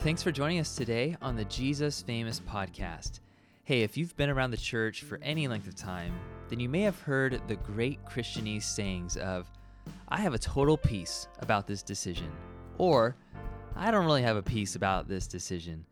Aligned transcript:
Thanks 0.00 0.22
for 0.22 0.32
joining 0.32 0.60
us 0.60 0.76
today 0.76 1.14
on 1.20 1.36
the 1.36 1.44
Jesus 1.44 2.00
Famous 2.00 2.40
podcast. 2.40 3.20
Hey, 3.64 3.82
if 3.82 3.98
you've 3.98 4.16
been 4.16 4.30
around 4.30 4.50
the 4.50 4.56
church 4.56 5.02
for 5.02 5.20
any 5.22 5.46
length 5.46 5.68
of 5.68 5.74
time, 5.74 6.18
then 6.48 6.58
you 6.58 6.70
may 6.70 6.80
have 6.80 6.98
heard 7.02 7.38
the 7.48 7.56
great 7.56 8.02
Christianese 8.06 8.62
sayings 8.62 9.18
of, 9.18 9.46
I 10.08 10.16
have 10.20 10.32
a 10.32 10.38
total 10.38 10.78
peace 10.78 11.28
about 11.40 11.66
this 11.66 11.82
decision, 11.82 12.32
or 12.78 13.14
I 13.76 13.90
don't 13.90 14.06
really 14.06 14.22
have 14.22 14.38
a 14.38 14.42
peace 14.42 14.74
about 14.74 15.06
this 15.06 15.26
decision. 15.26 15.84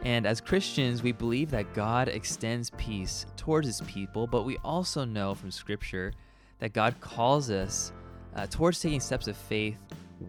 And 0.00 0.26
as 0.26 0.40
Christians, 0.40 1.04
we 1.04 1.12
believe 1.12 1.52
that 1.52 1.72
God 1.72 2.08
extends 2.08 2.70
peace 2.70 3.26
towards 3.36 3.68
his 3.68 3.80
people, 3.82 4.26
but 4.26 4.42
we 4.42 4.56
also 4.64 5.04
know 5.04 5.36
from 5.36 5.52
Scripture 5.52 6.12
that 6.58 6.72
God 6.72 7.00
calls 7.00 7.48
us 7.48 7.92
uh, 8.34 8.48
towards 8.48 8.80
taking 8.80 8.98
steps 8.98 9.28
of 9.28 9.36
faith, 9.36 9.78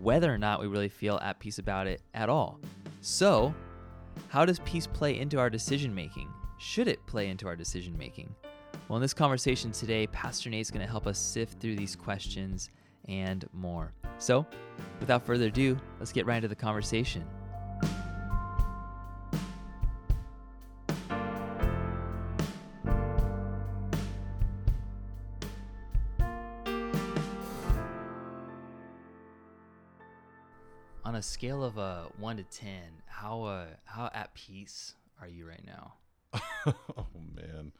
whether 0.03 0.31
or 0.31 0.37
not 0.37 0.61
we 0.61 0.67
really 0.67 0.87
feel 0.87 1.17
at 1.23 1.39
peace 1.39 1.57
about 1.57 1.87
it 1.87 1.99
at 2.13 2.29
all. 2.29 2.59
So, 3.03 3.51
how 4.27 4.45
does 4.45 4.59
peace 4.59 4.85
play 4.85 5.17
into 5.17 5.39
our 5.39 5.49
decision 5.49 5.93
making? 5.93 6.31
Should 6.59 6.87
it 6.87 7.03
play 7.07 7.29
into 7.29 7.47
our 7.47 7.55
decision 7.55 7.97
making? 7.97 8.33
Well, 8.87 8.97
in 8.97 9.01
this 9.01 9.13
conversation 9.13 9.71
today, 9.71 10.05
Pastor 10.05 10.51
Nate's 10.51 10.69
going 10.69 10.85
to 10.85 10.91
help 10.91 11.07
us 11.07 11.17
sift 11.17 11.59
through 11.59 11.77
these 11.77 11.95
questions 11.95 12.69
and 13.07 13.43
more. 13.53 13.91
So, 14.19 14.45
without 14.99 15.25
further 15.25 15.47
ado, 15.47 15.79
let's 15.97 16.11
get 16.11 16.27
right 16.27 16.35
into 16.35 16.47
the 16.47 16.55
conversation. 16.55 17.25
Scale 31.41 31.63
of 31.63 31.79
uh, 31.79 32.03
one 32.19 32.37
to 32.37 32.43
ten, 32.43 32.83
how 33.07 33.41
uh, 33.45 33.65
how 33.85 34.11
at 34.13 34.31
peace 34.35 34.93
are 35.19 35.27
you 35.27 35.47
right 35.49 35.65
now? 35.65 35.93
oh 36.67 37.07
man. 37.35 37.71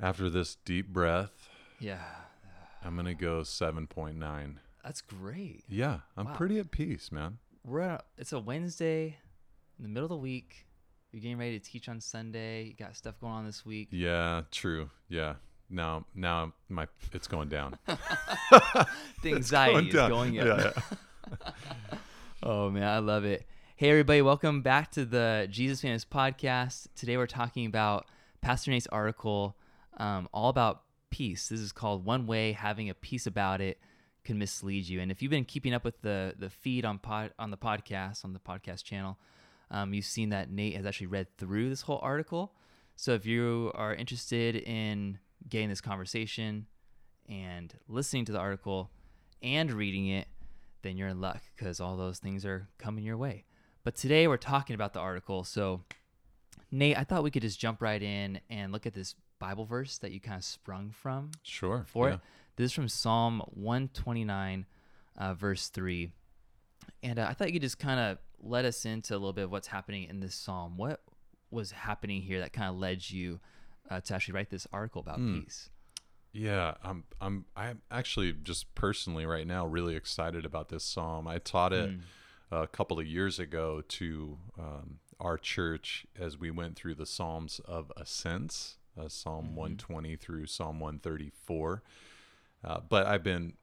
After 0.00 0.28
this 0.28 0.56
deep 0.64 0.88
breath, 0.88 1.48
Yeah, 1.78 2.02
I'm 2.84 2.94
going 2.96 3.06
to 3.06 3.14
go 3.14 3.42
7.9. 3.42 4.56
that's 4.82 5.00
great. 5.00 5.62
Yeah, 5.68 6.00
I'm 6.16 6.26
Wow. 6.26 6.34
pretty 6.34 6.58
at 6.58 6.72
peace, 6.72 7.12
man. 7.12 7.38
We're 7.64 7.80
at, 7.82 8.04
it's 8.18 8.32
a 8.32 8.40
Wednesday 8.40 9.16
in 9.78 9.82
the 9.84 9.88
middle 9.88 10.06
of 10.06 10.10
the 10.10 10.16
week. 10.16 10.66
You're 11.12 11.22
getting 11.22 11.38
ready 11.38 11.60
to 11.60 11.64
teach 11.64 11.88
on 11.88 12.00
Sunday. 12.00 12.64
You 12.64 12.74
got 12.74 12.96
stuff 12.96 13.20
going 13.20 13.32
on 13.32 13.46
this 13.46 13.64
week. 13.64 13.86
Yeah, 13.92 14.42
true. 14.50 14.90
Yeah. 15.08 15.34
Now 15.70 16.04
now 16.16 16.52
my 16.68 16.88
it's 17.12 17.28
going 17.28 17.48
down. 17.48 17.78
The 19.22 19.32
anxiety 19.36 19.88
is 19.88 19.94
down. 19.94 20.10
going 20.10 20.40
up. 20.40 20.46
Yeah, 20.46 20.72
yeah. 20.90 20.96
Oh 22.42 22.68
man, 22.68 22.82
I 22.82 22.98
love 22.98 23.24
it. 23.24 23.46
Hey 23.76 23.88
everybody, 23.88 24.20
welcome 24.20 24.60
back 24.60 24.90
to 24.92 25.06
the 25.06 25.48
Jesus 25.50 25.80
Famous 25.80 26.04
podcast. 26.04 26.88
Today 26.94 27.16
we're 27.16 27.26
talking 27.26 27.64
about 27.64 28.06
Pastor 28.42 28.70
Nate's 28.70 28.86
article, 28.88 29.56
um, 29.96 30.28
all 30.30 30.50
about 30.50 30.82
peace. 31.08 31.48
This 31.48 31.60
is 31.60 31.72
called 31.72 32.04
"One 32.04 32.26
Way 32.26 32.52
Having 32.52 32.90
a 32.90 32.94
Peace 32.94 33.26
About 33.26 33.62
It 33.62 33.78
Can 34.24 34.38
Mislead 34.38 34.86
You." 34.86 35.00
And 35.00 35.10
if 35.10 35.22
you've 35.22 35.30
been 35.30 35.46
keeping 35.46 35.72
up 35.72 35.84
with 35.84 36.02
the 36.02 36.34
the 36.38 36.50
feed 36.50 36.84
on 36.84 36.98
pod 36.98 37.32
on 37.38 37.50
the 37.50 37.56
podcast 37.56 38.26
on 38.26 38.34
the 38.34 38.40
podcast 38.40 38.84
channel, 38.84 39.18
um, 39.70 39.94
you've 39.94 40.04
seen 40.04 40.28
that 40.28 40.50
Nate 40.50 40.76
has 40.76 40.84
actually 40.84 41.06
read 41.06 41.28
through 41.38 41.70
this 41.70 41.82
whole 41.82 42.00
article. 42.02 42.52
So 42.96 43.12
if 43.12 43.24
you 43.24 43.72
are 43.74 43.94
interested 43.94 44.56
in 44.56 45.18
getting 45.48 45.70
this 45.70 45.80
conversation 45.80 46.66
and 47.26 47.72
listening 47.88 48.26
to 48.26 48.32
the 48.32 48.38
article 48.38 48.90
and 49.42 49.72
reading 49.72 50.08
it, 50.08 50.28
then 50.84 50.96
you're 50.96 51.08
in 51.08 51.20
luck 51.20 51.42
because 51.56 51.80
all 51.80 51.96
those 51.96 52.20
things 52.20 52.44
are 52.46 52.68
coming 52.78 53.02
your 53.02 53.16
way. 53.16 53.44
But 53.82 53.96
today 53.96 54.28
we're 54.28 54.36
talking 54.36 54.74
about 54.74 54.92
the 54.92 55.00
article. 55.00 55.42
So, 55.42 55.82
Nate, 56.70 56.96
I 56.96 57.02
thought 57.04 57.22
we 57.24 57.30
could 57.32 57.42
just 57.42 57.58
jump 57.58 57.82
right 57.82 58.02
in 58.02 58.40
and 58.48 58.70
look 58.72 58.86
at 58.86 58.94
this 58.94 59.16
Bible 59.40 59.64
verse 59.64 59.98
that 59.98 60.12
you 60.12 60.20
kind 60.20 60.38
of 60.38 60.44
sprung 60.44 60.90
from 60.90 61.32
Sure. 61.42 61.84
for 61.88 62.08
yeah. 62.08 62.14
it. 62.14 62.20
This 62.56 62.66
is 62.66 62.72
from 62.72 62.88
Psalm 62.88 63.40
129, 63.54 64.66
uh, 65.18 65.34
verse 65.34 65.68
3. 65.68 66.12
And 67.02 67.18
uh, 67.18 67.26
I 67.28 67.34
thought 67.34 67.48
you 67.48 67.54
could 67.54 67.62
just 67.62 67.78
kind 67.78 67.98
of 68.00 68.18
let 68.40 68.64
us 68.64 68.84
into 68.84 69.12
a 69.14 69.16
little 69.18 69.32
bit 69.32 69.44
of 69.44 69.50
what's 69.50 69.66
happening 69.68 70.04
in 70.08 70.20
this 70.20 70.34
psalm. 70.34 70.76
What 70.76 71.00
was 71.50 71.72
happening 71.72 72.22
here 72.22 72.40
that 72.40 72.52
kind 72.52 72.68
of 72.68 72.76
led 72.76 73.10
you 73.10 73.40
uh, 73.90 74.00
to 74.00 74.14
actually 74.14 74.34
write 74.34 74.50
this 74.50 74.66
article 74.72 75.00
about 75.00 75.16
Hmm. 75.18 75.40
peace? 75.40 75.70
Yeah, 76.34 76.74
I'm 76.82 77.04
I'm 77.20 77.44
I'm 77.56 77.80
actually 77.92 78.32
just 78.32 78.74
personally 78.74 79.24
right 79.24 79.46
now 79.46 79.66
really 79.66 79.94
excited 79.94 80.44
about 80.44 80.68
this 80.68 80.82
psalm. 80.82 81.28
I 81.28 81.38
taught 81.38 81.72
it 81.72 81.90
Mm. 81.90 82.00
a 82.50 82.66
couple 82.66 82.98
of 82.98 83.06
years 83.06 83.38
ago 83.38 83.82
to 83.88 84.38
um, 84.58 84.98
our 85.20 85.38
church 85.38 86.06
as 86.18 86.36
we 86.36 86.50
went 86.50 86.74
through 86.76 86.96
the 86.96 87.06
Psalms 87.06 87.60
of 87.64 87.92
Ascents, 87.96 88.78
uh, 88.98 89.08
Psalm 89.08 89.50
Mhm. 89.50 89.54
120 89.54 90.16
through 90.16 90.46
Psalm 90.46 90.80
134. 90.80 91.82
Uh, 92.64 92.80
but 92.80 93.06
I've 93.06 93.22
been 93.22 93.56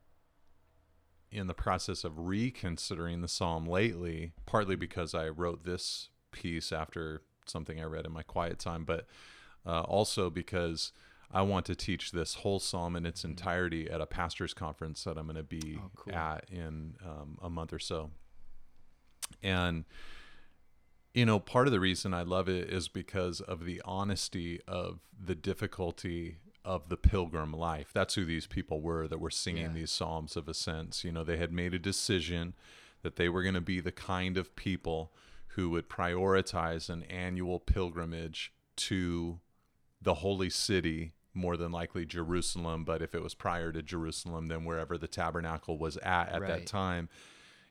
in 1.29 1.47
the 1.47 1.53
process 1.53 2.05
of 2.05 2.17
reconsidering 2.19 3.21
the 3.21 3.27
psalm 3.27 3.65
lately, 3.65 4.31
partly 4.45 4.75
because 4.77 5.13
I 5.13 5.27
wrote 5.29 5.63
this 5.65 6.09
piece 6.31 6.71
after 6.71 7.21
something 7.45 7.81
I 7.81 7.85
read 7.85 8.05
in 8.05 8.13
my 8.13 8.23
quiet 8.23 8.59
time, 8.59 8.85
but 8.85 9.07
uh, 9.65 9.81
also 9.81 10.29
because 10.29 10.93
I 11.33 11.41
want 11.43 11.65
to 11.67 11.75
teach 11.75 12.11
this 12.11 12.35
whole 12.35 12.59
psalm 12.59 12.95
in 12.95 13.05
its 13.05 13.23
entirety 13.23 13.89
at 13.89 14.01
a 14.01 14.05
pastor's 14.05 14.53
conference 14.53 15.03
that 15.05 15.17
I'm 15.17 15.25
going 15.25 15.37
to 15.37 15.43
be 15.43 15.79
Oh, 15.81 15.89
cool. 15.95 16.13
at 16.13 16.45
in 16.51 16.95
um, 17.05 17.37
a 17.41 17.49
month 17.49 17.71
or 17.73 17.79
so. 17.79 18.11
And 19.41 19.85
you 21.13 21.25
know, 21.25 21.39
part 21.39 21.67
of 21.67 21.73
the 21.73 21.79
reason 21.79 22.13
I 22.13 22.21
love 22.23 22.47
it 22.47 22.69
is 22.69 22.87
because 22.87 23.41
of 23.41 23.65
the 23.65 23.81
honesty 23.83 24.61
of 24.65 24.99
the 25.21 25.35
difficulty 25.35 26.37
of 26.63 26.87
the 26.87 26.95
pilgrim 26.95 27.51
life. 27.51 27.89
That's 27.93 28.13
who 28.15 28.23
these 28.23 28.47
people 28.47 28.79
were 28.81 29.07
that 29.09 29.19
were 29.19 29.29
singing 29.31 29.63
Yeah. 29.63 29.73
these 29.73 29.91
psalms 29.91 30.37
of 30.37 30.47
ascents. 30.47 31.03
You 31.03 31.11
know, 31.11 31.23
they 31.25 31.35
had 31.37 31.51
made 31.51 31.73
a 31.73 31.79
decision 31.79 32.53
that 33.01 33.17
they 33.17 33.27
were 33.27 33.41
going 33.41 33.55
to 33.55 33.61
be 33.61 33.81
the 33.81 33.91
kind 33.91 34.37
of 34.37 34.55
people 34.55 35.11
who 35.55 35.69
would 35.71 35.89
prioritize 35.89 36.89
an 36.89 37.03
annual 37.03 37.59
pilgrimage 37.59 38.53
to 38.77 39.39
the 40.01 40.13
holy 40.15 40.49
city, 40.49 41.11
more 41.33 41.57
than 41.57 41.71
likely 41.71 42.05
Jerusalem, 42.05 42.83
but 42.83 43.01
if 43.01 43.15
it 43.15 43.23
was 43.23 43.33
prior 43.33 43.71
to 43.71 43.81
Jerusalem, 43.81 44.47
then 44.47 44.65
wherever 44.65 44.97
the 44.97 45.07
tabernacle 45.07 45.77
was 45.77 45.97
at 45.97 46.29
at 46.29 46.41
Right. 46.41 46.47
that 46.47 46.65
time, 46.65 47.09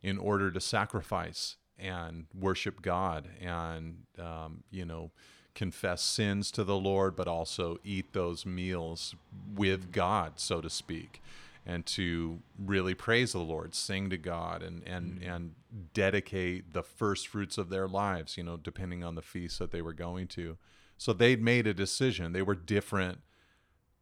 in 0.02 0.18
order 0.18 0.50
to 0.50 0.60
sacrifice 0.60 1.56
and 1.78 2.26
worship 2.34 2.82
God 2.82 3.28
and, 3.40 4.06
um, 4.18 4.64
you 4.70 4.84
know, 4.84 5.10
confess 5.54 6.00
sins 6.02 6.50
to 6.52 6.64
the 6.64 6.76
Lord, 6.76 7.16
but 7.16 7.26
also 7.28 7.78
eat 7.84 8.12
those 8.12 8.46
meals 8.46 9.14
with 9.54 9.92
God, 9.92 10.38
so 10.38 10.60
to 10.60 10.70
speak, 10.70 11.20
and 11.66 11.84
to 11.86 12.40
really 12.58 12.94
praise 12.94 13.32
the 13.32 13.40
Lord, 13.40 13.74
sing 13.74 14.08
to 14.10 14.16
God, 14.16 14.62
and 14.62 14.82
and 14.86 15.22
and 15.22 15.54
dedicate 15.92 16.72
the 16.72 16.82
first 16.82 17.28
fruits 17.28 17.58
of 17.58 17.68
their 17.68 17.88
lives, 17.88 18.36
you 18.36 18.44
know, 18.44 18.56
depending 18.56 19.04
on 19.04 19.16
the 19.16 19.22
feast 19.22 19.58
that 19.58 19.70
they 19.70 19.82
were 19.82 19.92
going 19.92 20.28
to. 20.28 20.56
So 20.96 21.12
they'd 21.12 21.42
made 21.42 21.66
a 21.66 21.74
decision. 21.74 22.32
They 22.32 22.42
were 22.42 22.54
different 22.54 23.20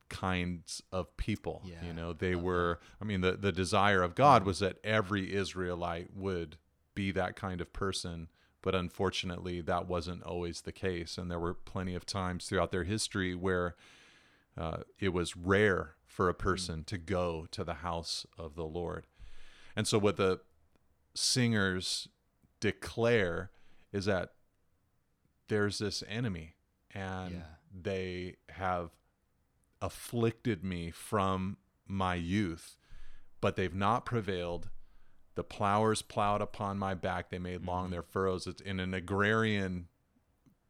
kinds 0.08 0.82
of 0.92 1.16
people. 1.16 1.62
Yeah, 1.64 1.84
you 1.86 1.92
know, 1.92 2.12
they 2.12 2.34
were. 2.34 2.80
I 3.00 3.04
mean, 3.04 3.20
the 3.20 3.32
the 3.32 3.52
desire 3.52 4.02
of 4.02 4.14
God 4.14 4.44
was 4.44 4.58
that 4.60 4.78
every 4.84 5.34
Israelite 5.34 6.14
would 6.16 6.56
be 6.94 7.10
that 7.12 7.36
kind 7.36 7.60
of 7.60 7.72
person. 7.72 8.28
But 8.60 8.74
unfortunately, 8.74 9.60
that 9.62 9.86
wasn't 9.86 10.24
always 10.24 10.62
the 10.62 10.72
case, 10.72 11.16
and 11.16 11.30
there 11.30 11.38
were 11.38 11.54
plenty 11.54 11.94
of 11.94 12.04
times 12.04 12.46
throughout 12.46 12.72
their 12.72 12.82
history 12.84 13.34
where 13.34 13.76
uh, 14.56 14.78
it 14.98 15.10
was 15.10 15.36
rare 15.36 15.94
for 16.06 16.28
a 16.28 16.34
person 16.34 16.82
to 16.84 16.98
go 16.98 17.46
to 17.52 17.62
the 17.62 17.74
house 17.74 18.26
of 18.36 18.56
the 18.56 18.64
Lord. 18.66 19.06
And 19.76 19.86
so, 19.86 19.96
what 19.98 20.16
the 20.16 20.40
singers 21.14 22.08
declare 22.60 23.50
is 23.92 24.06
that 24.06 24.32
there's 25.48 25.78
this 25.78 26.02
enemy, 26.08 26.54
and 26.92 27.34
Yeah. 27.36 27.42
they 27.72 28.36
have 28.50 28.90
afflicted 29.80 30.64
me 30.64 30.90
from 30.90 31.56
my 31.86 32.14
youth, 32.14 32.76
but 33.40 33.56
they've 33.56 33.74
not 33.74 34.04
prevailed. 34.04 34.70
The 35.34 35.44
plowers 35.44 36.02
plowed 36.02 36.42
upon 36.42 36.78
my 36.78 36.94
back; 36.94 37.30
they 37.30 37.38
made 37.38 37.64
long 37.64 37.88
Mhm. 37.88 37.90
their 37.92 38.02
furrows. 38.02 38.46
It's 38.46 38.60
in 38.60 38.80
an 38.80 38.92
agrarian 38.94 39.88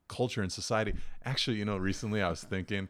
culture 0.09 0.43
and 0.43 0.53
society. 0.53 0.95
Actually, 1.25 1.57
you 1.59 1.65
know, 1.65 1.77
recently 1.77 2.23
I 2.23 2.29
was 2.31 2.43
thinking, 2.43 2.89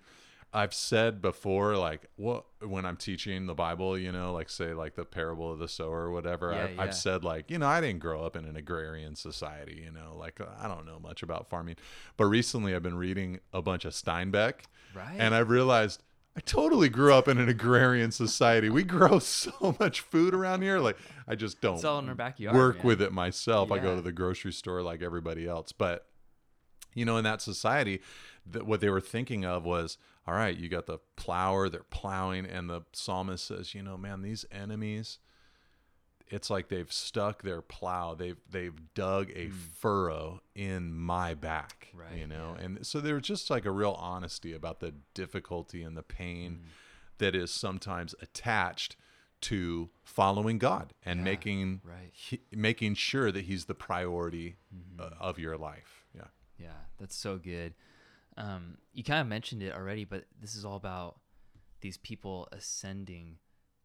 I've 0.53 0.73
said 0.73 1.21
before, 1.21 1.77
like, 1.77 2.07
what 2.17 2.47
when 2.63 2.87
I'm 2.87 2.97
teaching 2.97 3.47
the 3.47 3.55
Bible, 3.55 3.99
you 3.99 4.11
know, 4.11 4.33
like 4.33 4.49
say 4.49 4.73
like 4.73 4.95
the 4.95 5.05
parable 5.05 5.53
of 5.53 5.59
the 5.59 5.69
sower 5.69 6.05
or 6.05 6.11
whatever. 6.11 6.53
Yeah, 6.53 6.65
I've, 6.65 6.75
yeah. 6.77 6.83
I've 6.83 6.95
said 6.95 7.23
like, 7.25 7.51
you 7.51 7.59
know, 7.59 7.67
I 7.67 7.81
didn't 7.81 7.99
grow 8.01 8.25
up 8.25 8.35
in 8.35 8.45
an 8.45 8.57
agrarian 8.57 9.15
society, 9.15 9.83
you 9.85 9.91
know, 9.91 10.17
like 10.17 10.41
I 10.41 10.67
don't 10.67 10.87
know 10.87 10.99
much 10.99 11.23
about 11.23 11.49
farming. 11.49 11.77
But 12.17 12.27
recently, 12.27 12.75
I've 12.75 12.83
been 12.83 12.97
reading 12.97 13.41
a 13.53 13.61
bunch 13.63 13.85
of 13.85 13.93
Steinbeck, 13.93 14.63
Right. 14.95 15.17
and 15.19 15.35
I've 15.35 15.51
realized 15.51 16.03
I 16.39 16.41
totally 16.43 16.89
grew 16.89 17.13
up 17.13 17.27
in 17.27 17.39
an 17.39 17.49
agrarian 17.49 18.13
society. 18.13 18.71
We 18.71 18.85
grow 18.85 19.19
so 19.19 19.75
much 19.81 20.03
food 20.03 20.35
around 20.35 20.63
here. 20.63 20.79
Like 20.79 20.97
I 21.27 21.35
just 21.35 21.61
don't 21.61 21.75
It's 21.75 21.85
all 21.85 21.99
in 21.99 22.09
our 22.09 22.15
backyard. 22.15 22.55
work 22.55 22.77
man. 22.77 22.87
with 22.87 23.03
it 23.03 23.13
myself. 23.13 23.73
I 23.73 23.81
go 23.81 23.97
to 23.97 24.03
the 24.03 24.13
grocery 24.13 24.53
store 24.53 24.81
like 24.81 25.03
everybody 25.03 25.49
else. 25.49 25.73
But 25.73 26.07
you 26.95 27.05
know, 27.05 27.17
in 27.17 27.25
that 27.25 27.43
society, 27.43 28.03
that 28.47 28.69
what 28.69 28.81
they 28.81 28.89
were 28.89 29.01
thinking 29.01 29.45
of 29.45 29.65
was, 29.65 29.99
all 30.29 30.35
right, 30.35 30.57
you 30.57 30.69
got 30.69 30.87
the 30.87 30.99
plower, 31.17 31.69
they're 31.69 31.83
plowing, 31.91 32.47
and 32.47 32.71
the 32.71 32.83
psalmist 32.93 33.45
says, 33.45 33.75
you 33.75 33.83
know, 33.83 33.97
man, 33.97 34.23
these 34.23 34.45
enemies, 34.53 35.19
it's 36.31 36.51
like 36.51 36.69
they've 36.69 36.93
stuck 36.93 37.43
their 37.43 37.61
plow, 37.63 38.15
they've 38.15 38.37
they've 38.51 38.75
dug 38.95 39.31
a 39.35 39.49
furrow 39.51 40.41
in 40.55 40.93
my 40.95 41.35
back. 41.35 41.89
Right, 41.95 42.17
You 42.19 42.27
know, 42.27 42.55
yeah. 42.59 42.65
and 42.65 42.87
so 42.87 43.01
there's 43.01 43.23
just 43.23 43.51
like 43.51 43.65
a 43.65 43.71
real 43.71 43.93
honesty 43.99 44.53
about 44.53 44.81
the 44.81 44.95
difficulty 45.15 45.83
and 45.83 45.97
the 45.97 46.03
pain 46.03 46.61
Hmm. 46.63 46.67
that 47.19 47.35
is 47.35 47.51
sometimes 47.53 48.15
attached 48.23 48.97
to 49.41 49.91
following 50.05 50.59
God 50.59 50.93
and 51.05 51.21
Yeah, 51.21 51.25
making 51.25 51.81
right. 51.85 52.11
he, 52.13 52.41
making 52.53 52.95
sure 52.95 53.31
that 53.31 53.45
he's 53.45 53.67
the 53.67 53.75
priority 53.75 54.57
Mm-hmm. 54.75 55.01
uh, 55.01 55.17
of 55.21 55.39
your 55.39 55.57
life. 55.57 56.05
Yeah. 56.15 56.29
Yeah, 56.59 56.73
that's 56.99 57.15
so 57.17 57.39
good. 57.39 57.75
Um, 58.37 58.79
you 58.93 59.03
kind 59.05 59.21
of 59.21 59.27
mentioned 59.27 59.63
it 59.63 59.73
already, 59.75 60.05
but 60.05 60.25
this 60.41 60.55
is 60.57 60.65
all 60.65 60.77
about 60.77 61.21
these 61.81 61.97
people 61.97 62.49
ascending 62.53 63.39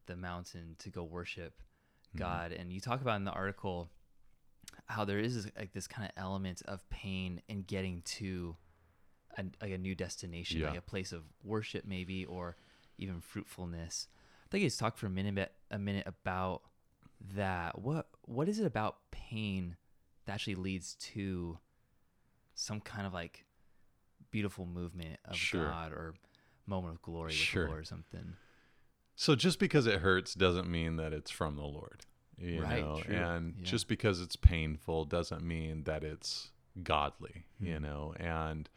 the 0.07 0.15
mountain 0.15 0.75
to 0.79 0.89
go 0.89 1.03
worship 1.03 1.61
Mm-hmm. 2.15 2.19
God. 2.19 2.51
And 2.51 2.71
you 2.71 2.79
talk 2.79 3.01
about 3.01 3.15
in 3.17 3.23
the 3.25 3.31
article 3.31 3.89
how 4.85 5.05
there 5.05 5.19
is 5.19 5.35
this, 5.43 5.51
like 5.57 5.73
this 5.73 5.87
kind 5.87 6.05
of 6.05 6.11
element 6.21 6.61
of 6.67 6.87
pain 6.89 7.41
in 7.47 7.61
getting 7.63 8.01
to 8.03 8.55
a, 9.37 9.45
like 9.61 9.71
a 9.71 9.77
new 9.77 9.95
destination, 9.95 10.59
Yeah. 10.59 10.69
like 10.69 10.77
a 10.77 10.81
place 10.81 11.11
of 11.11 11.23
worship, 11.43 11.85
maybe, 11.85 12.25
or 12.25 12.55
even 12.97 13.19
fruitfulness. 13.21 14.07
I 14.45 14.49
think 14.51 14.63
let's 14.63 14.77
talk 14.77 14.97
for 14.97 15.07
a 15.07 15.09
minute, 15.09 15.51
a 15.71 15.79
minute 15.79 16.05
about 16.07 16.61
that. 17.35 17.79
What 17.79 18.07
what 18.25 18.47
is 18.47 18.59
it 18.59 18.65
about 18.65 18.97
pain 19.11 19.75
that 20.25 20.33
actually 20.33 20.55
leads 20.55 20.95
to 20.95 21.57
some 22.53 22.79
kind 22.79 23.07
of 23.07 23.13
like 23.13 23.45
beautiful 24.31 24.65
movement 24.65 25.19
of 25.25 25.35
Sure. 25.35 25.65
God 25.69 25.91
or 25.91 26.13
moment 26.67 26.93
of 26.95 27.01
glory 27.01 27.29
with 27.31 27.35
Sure. 27.35 27.67
or 27.69 27.83
something? 27.83 28.35
So 29.15 29.35
just 29.35 29.59
because 29.59 29.85
it 29.87 30.01
hurts 30.01 30.33
doesn't 30.33 30.69
mean 30.69 30.95
that 30.97 31.13
it's 31.13 31.31
from 31.31 31.55
the 31.55 31.63
Lord. 31.63 32.01
You 32.37 32.61
Right, 32.61 32.81
know, 32.83 33.01
true. 33.03 33.15
and 33.15 33.55
Yeah. 33.59 33.63
just 33.63 33.87
because 33.87 34.19
it's 34.19 34.35
painful 34.35 35.05
doesn't 35.05 35.43
mean 35.43 35.83
that 35.83 36.03
it's 36.03 36.51
godly, 36.81 37.45
you 37.59 37.77
Hmm. 37.77 37.83
know, 37.83 38.13
and 38.17 38.69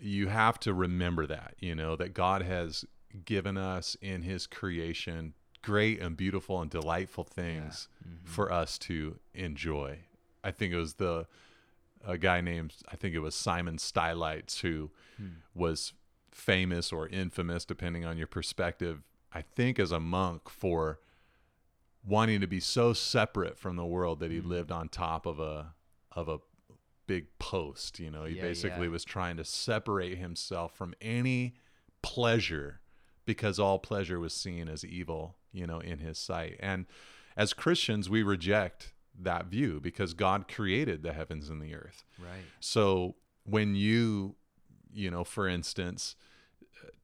you 0.00 0.28
have 0.28 0.58
to 0.60 0.74
remember 0.74 1.26
that, 1.26 1.54
you 1.60 1.74
know, 1.74 1.96
that 1.96 2.14
God 2.14 2.42
has 2.42 2.84
given 3.24 3.56
us 3.56 3.96
in 4.00 4.22
his 4.22 4.46
creation 4.46 5.34
great 5.62 6.00
and 6.00 6.16
beautiful 6.16 6.60
and 6.60 6.70
delightful 6.70 7.24
things 7.24 7.88
Mm-hmm. 8.06 8.26
for 8.26 8.52
us 8.52 8.78
to 8.78 9.18
enjoy. 9.34 10.00
I 10.44 10.50
think 10.50 10.72
it 10.72 10.76
was 10.78 10.94
the 10.94 11.26
a 12.04 12.16
guy 12.16 12.40
named 12.40 12.74
I 12.92 12.96
think 12.96 13.14
it 13.14 13.18
was 13.20 13.34
Simon 13.34 13.76
Stylites 13.78 14.60
who 14.60 14.90
was 15.54 15.94
famous 16.30 16.92
or 16.92 17.08
infamous 17.08 17.64
depending 17.64 18.04
on 18.04 18.16
your 18.18 18.28
perspective. 18.28 19.02
I 19.32 19.42
think 19.42 19.78
as 19.78 19.92
a 19.92 20.00
monk 20.00 20.48
for 20.48 21.00
wanting 22.06 22.40
to 22.40 22.46
be 22.46 22.60
so 22.60 22.92
separate 22.92 23.58
from 23.58 23.76
the 23.76 23.84
world 23.84 24.20
that 24.20 24.30
he 24.30 24.38
mm-hmm. 24.38 24.48
lived 24.48 24.72
on 24.72 24.88
top 24.88 25.26
of 25.26 25.38
a 25.38 25.74
of 26.12 26.28
a 26.28 26.38
big 27.06 27.26
post, 27.38 27.98
you 27.98 28.10
know. 28.10 28.24
He 28.24 28.36
Yeah, 28.36 28.42
basically 28.42 28.86
yeah. 28.86 28.92
was 28.92 29.04
trying 29.04 29.36
to 29.36 29.44
separate 29.44 30.18
himself 30.18 30.74
from 30.74 30.94
any 31.00 31.54
pleasure 32.02 32.80
because 33.24 33.58
all 33.58 33.78
pleasure 33.78 34.18
was 34.18 34.32
seen 34.32 34.68
as 34.68 34.84
evil, 34.84 35.36
you 35.52 35.66
know, 35.66 35.80
in 35.80 35.98
his 35.98 36.18
sight. 36.18 36.56
And 36.60 36.86
as 37.36 37.52
Christians, 37.52 38.08
we 38.08 38.22
reject 38.22 38.94
that 39.20 39.46
view 39.46 39.80
because 39.80 40.14
God 40.14 40.48
created 40.48 41.02
the 41.02 41.12
heavens 41.12 41.50
and 41.50 41.60
the 41.60 41.74
earth. 41.74 42.04
Right. 42.18 42.44
So 42.60 43.16
when 43.44 43.74
you, 43.74 44.36
you 44.92 45.10
know, 45.10 45.24
for 45.24 45.48
instance, 45.48 46.16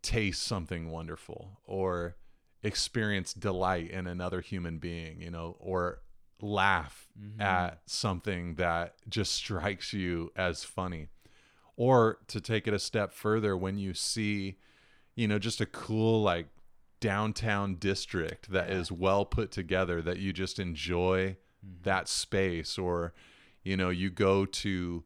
taste 0.02 0.42
something 0.42 0.90
wonderful 0.90 1.60
or 1.64 2.16
experience 2.62 3.32
delight 3.32 3.90
in 3.90 4.06
another 4.06 4.40
human 4.40 4.78
being, 4.78 5.20
you 5.20 5.30
know, 5.30 5.56
or 5.58 6.00
laugh 6.40 7.08
mm-hmm. 7.18 7.40
at 7.40 7.80
something 7.86 8.54
that 8.56 8.94
just 9.08 9.32
strikes 9.34 9.92
you 9.92 10.30
as 10.36 10.64
funny. 10.64 11.08
Or 11.76 12.18
to 12.28 12.40
take 12.40 12.68
it 12.68 12.74
a 12.74 12.78
step 12.78 13.12
further, 13.12 13.56
when 13.56 13.78
you 13.78 13.94
see, 13.94 14.58
you 15.16 15.26
know, 15.26 15.40
just 15.40 15.60
a 15.60 15.66
cool, 15.66 16.22
like, 16.22 16.46
downtown 17.04 17.74
district 17.74 18.50
that 18.50 18.70
is 18.70 18.90
well 18.90 19.26
put 19.26 19.50
together 19.50 20.00
that 20.00 20.18
you 20.18 20.32
just 20.32 20.58
enjoy 20.58 21.28
mm-hmm. 21.28 21.82
that 21.82 22.08
space 22.08 22.78
or 22.78 23.12
you 23.62 23.76
know 23.76 23.90
you 23.90 24.08
go 24.08 24.46
to 24.46 25.04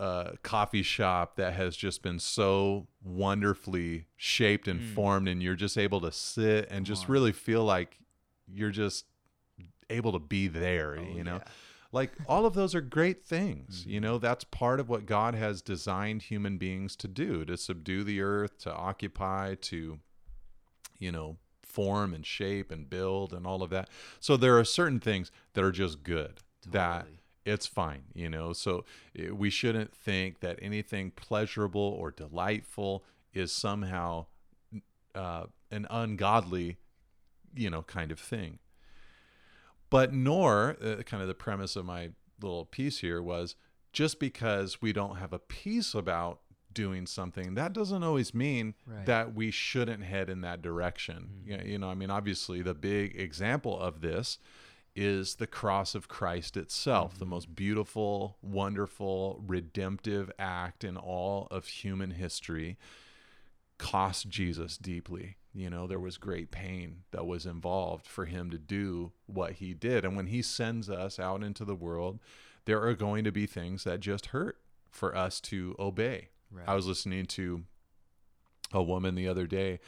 a 0.00 0.38
coffee 0.42 0.82
shop 0.82 1.36
that 1.36 1.52
has 1.52 1.76
just 1.76 2.02
been 2.02 2.18
so 2.18 2.86
wonderfully 3.04 4.06
shaped 4.16 4.66
and 4.66 4.80
hmm. 4.80 4.94
formed 4.94 5.28
and 5.28 5.42
you're 5.42 5.54
just 5.54 5.76
able 5.76 6.00
to 6.00 6.10
sit 6.10 6.66
and 6.70 6.86
just 6.86 7.04
on. 7.04 7.12
really 7.12 7.32
feel 7.32 7.64
like 7.64 7.98
you're 8.50 8.70
just 8.70 9.04
able 9.90 10.12
to 10.12 10.18
be 10.18 10.48
there 10.48 10.96
Oh, 10.98 11.16
you 11.16 11.22
know 11.22 11.36
yeah. 11.36 11.52
like 11.92 12.12
all 12.26 12.46
of 12.46 12.54
those 12.54 12.74
are 12.74 12.80
great 12.80 13.26
things 13.26 13.84
you 13.86 14.00
mm-hmm. 14.00 14.04
know 14.04 14.18
that's 14.18 14.44
part 14.44 14.80
of 14.80 14.88
what 14.88 15.04
god 15.04 15.34
has 15.34 15.60
designed 15.60 16.22
human 16.22 16.56
beings 16.56 16.96
to 16.96 17.08
do 17.08 17.44
to 17.44 17.58
subdue 17.58 18.02
the 18.02 18.22
earth 18.22 18.56
to 18.60 18.72
occupy 18.72 19.54
to 19.56 19.98
you 20.98 21.12
know 21.12 21.36
form 21.62 22.14
and 22.14 22.24
shape 22.24 22.70
and 22.70 22.88
build 22.88 23.34
and 23.34 23.46
all 23.46 23.62
of 23.62 23.68
that 23.68 23.90
so 24.18 24.36
there 24.38 24.58
are 24.58 24.64
certain 24.64 24.98
things 24.98 25.30
that 25.52 25.62
are 25.62 25.72
just 25.72 26.02
good 26.02 26.40
that 26.66 27.00
Totally. 27.00 27.19
It's 27.44 27.66
fine 27.66 28.02
you 28.14 28.28
know? 28.28 28.52
So 28.52 28.84
eh, 29.18 29.30
we 29.30 29.50
shouldn't 29.50 29.94
think 29.94 30.40
that 30.40 30.58
anything 30.62 31.10
pleasurable 31.10 31.80
or 32.00 32.10
delightful 32.10 33.04
is 33.32 33.52
somehow 33.52 34.26
uh, 35.14 35.44
an 35.70 35.86
ungodly 35.90 36.76
you 37.54 37.70
know 37.70 37.82
kind 37.82 38.12
of 38.12 38.18
thing. 38.20 38.58
But 39.88 40.12
nor 40.14 40.76
uh, 40.82 41.02
kind 41.02 41.20
of 41.22 41.28
the 41.28 41.34
premise 41.34 41.74
of 41.76 41.84
my 41.84 42.10
little 42.40 42.64
piece 42.64 42.98
here 42.98 43.20
was 43.22 43.56
just 43.92 44.20
because 44.20 44.80
we 44.80 44.92
don't 44.92 45.16
have 45.16 45.32
a 45.32 45.38
peace 45.38 45.94
about 45.94 46.40
doing 46.72 47.04
something 47.04 47.54
that 47.54 47.72
doesn't 47.72 48.04
always 48.04 48.32
mean 48.32 48.74
Right. 48.86 49.04
that 49.06 49.34
we 49.34 49.50
shouldn't 49.50 50.04
head 50.04 50.30
in 50.30 50.42
that 50.42 50.62
direction. 50.62 51.42
Yeah, 51.44 51.64
you 51.64 51.78
know 51.78 51.90
i 51.90 51.94
mean 51.94 52.10
obviously 52.10 52.62
the 52.62 52.74
big 52.74 53.20
example 53.20 53.76
of 53.78 54.00
this 54.00 54.38
is 54.96 55.36
the 55.36 55.46
cross 55.46 55.94
of 55.94 56.08
Christ 56.08 56.56
itself, 56.56 57.18
the 57.18 57.24
mm-hmm. 57.24 57.30
most 57.30 57.54
beautiful, 57.54 58.36
wonderful, 58.42 59.42
redemptive 59.46 60.30
act 60.38 60.84
in 60.84 60.96
all 60.96 61.48
of 61.50 61.66
human 61.66 62.12
history 62.12 62.76
cost 63.78 64.28
Jesus 64.28 64.76
deeply. 64.76 65.36
You 65.54 65.70
know, 65.70 65.86
there 65.86 65.98
was 65.98 66.16
great 66.16 66.50
pain 66.50 67.02
that 67.10 67.26
was 67.26 67.46
involved 67.46 68.06
for 68.06 68.26
him 68.26 68.50
to 68.50 68.58
do 68.58 69.12
what 69.26 69.54
he 69.54 69.74
did. 69.74 70.04
And 70.04 70.16
when 70.16 70.26
he 70.26 70.42
sends 70.42 70.88
us 70.88 71.18
out 71.18 71.42
into 71.42 71.64
the 71.64 71.74
world, 71.74 72.20
there 72.66 72.82
are 72.82 72.94
going 72.94 73.24
to 73.24 73.32
be 73.32 73.46
things 73.46 73.84
that 73.84 74.00
just 74.00 74.26
hurt 74.26 74.58
for 74.90 75.16
us 75.16 75.40
to 75.40 75.74
obey. 75.78 76.28
Right. 76.52 76.68
I 76.68 76.74
was 76.74 76.86
listening 76.86 77.26
to 77.26 77.64
a 78.72 78.82
woman 78.82 79.14
the 79.14 79.28
other 79.28 79.46
day 79.46 79.80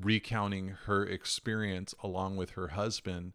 recounting 0.00 0.76
her 0.86 1.04
experience 1.04 1.94
along 2.02 2.36
with 2.36 2.50
her 2.50 2.68
husband 2.68 3.32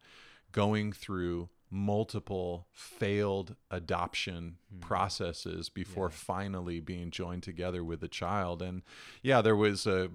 going 0.58 0.92
through 0.92 1.48
multiple 1.70 2.66
failed 2.72 3.56
adoption 3.70 4.58
hmm. 4.74 4.80
processes 4.80 5.70
before 5.70 6.10
finally 6.10 6.80
being 6.80 7.12
joined 7.12 7.44
together 7.44 7.84
with 7.84 8.00
the 8.00 8.08
child. 8.08 8.64
And 8.64 8.82
yeah 9.22 9.44
there 9.44 9.56
was 9.56 9.86
a 9.86 10.10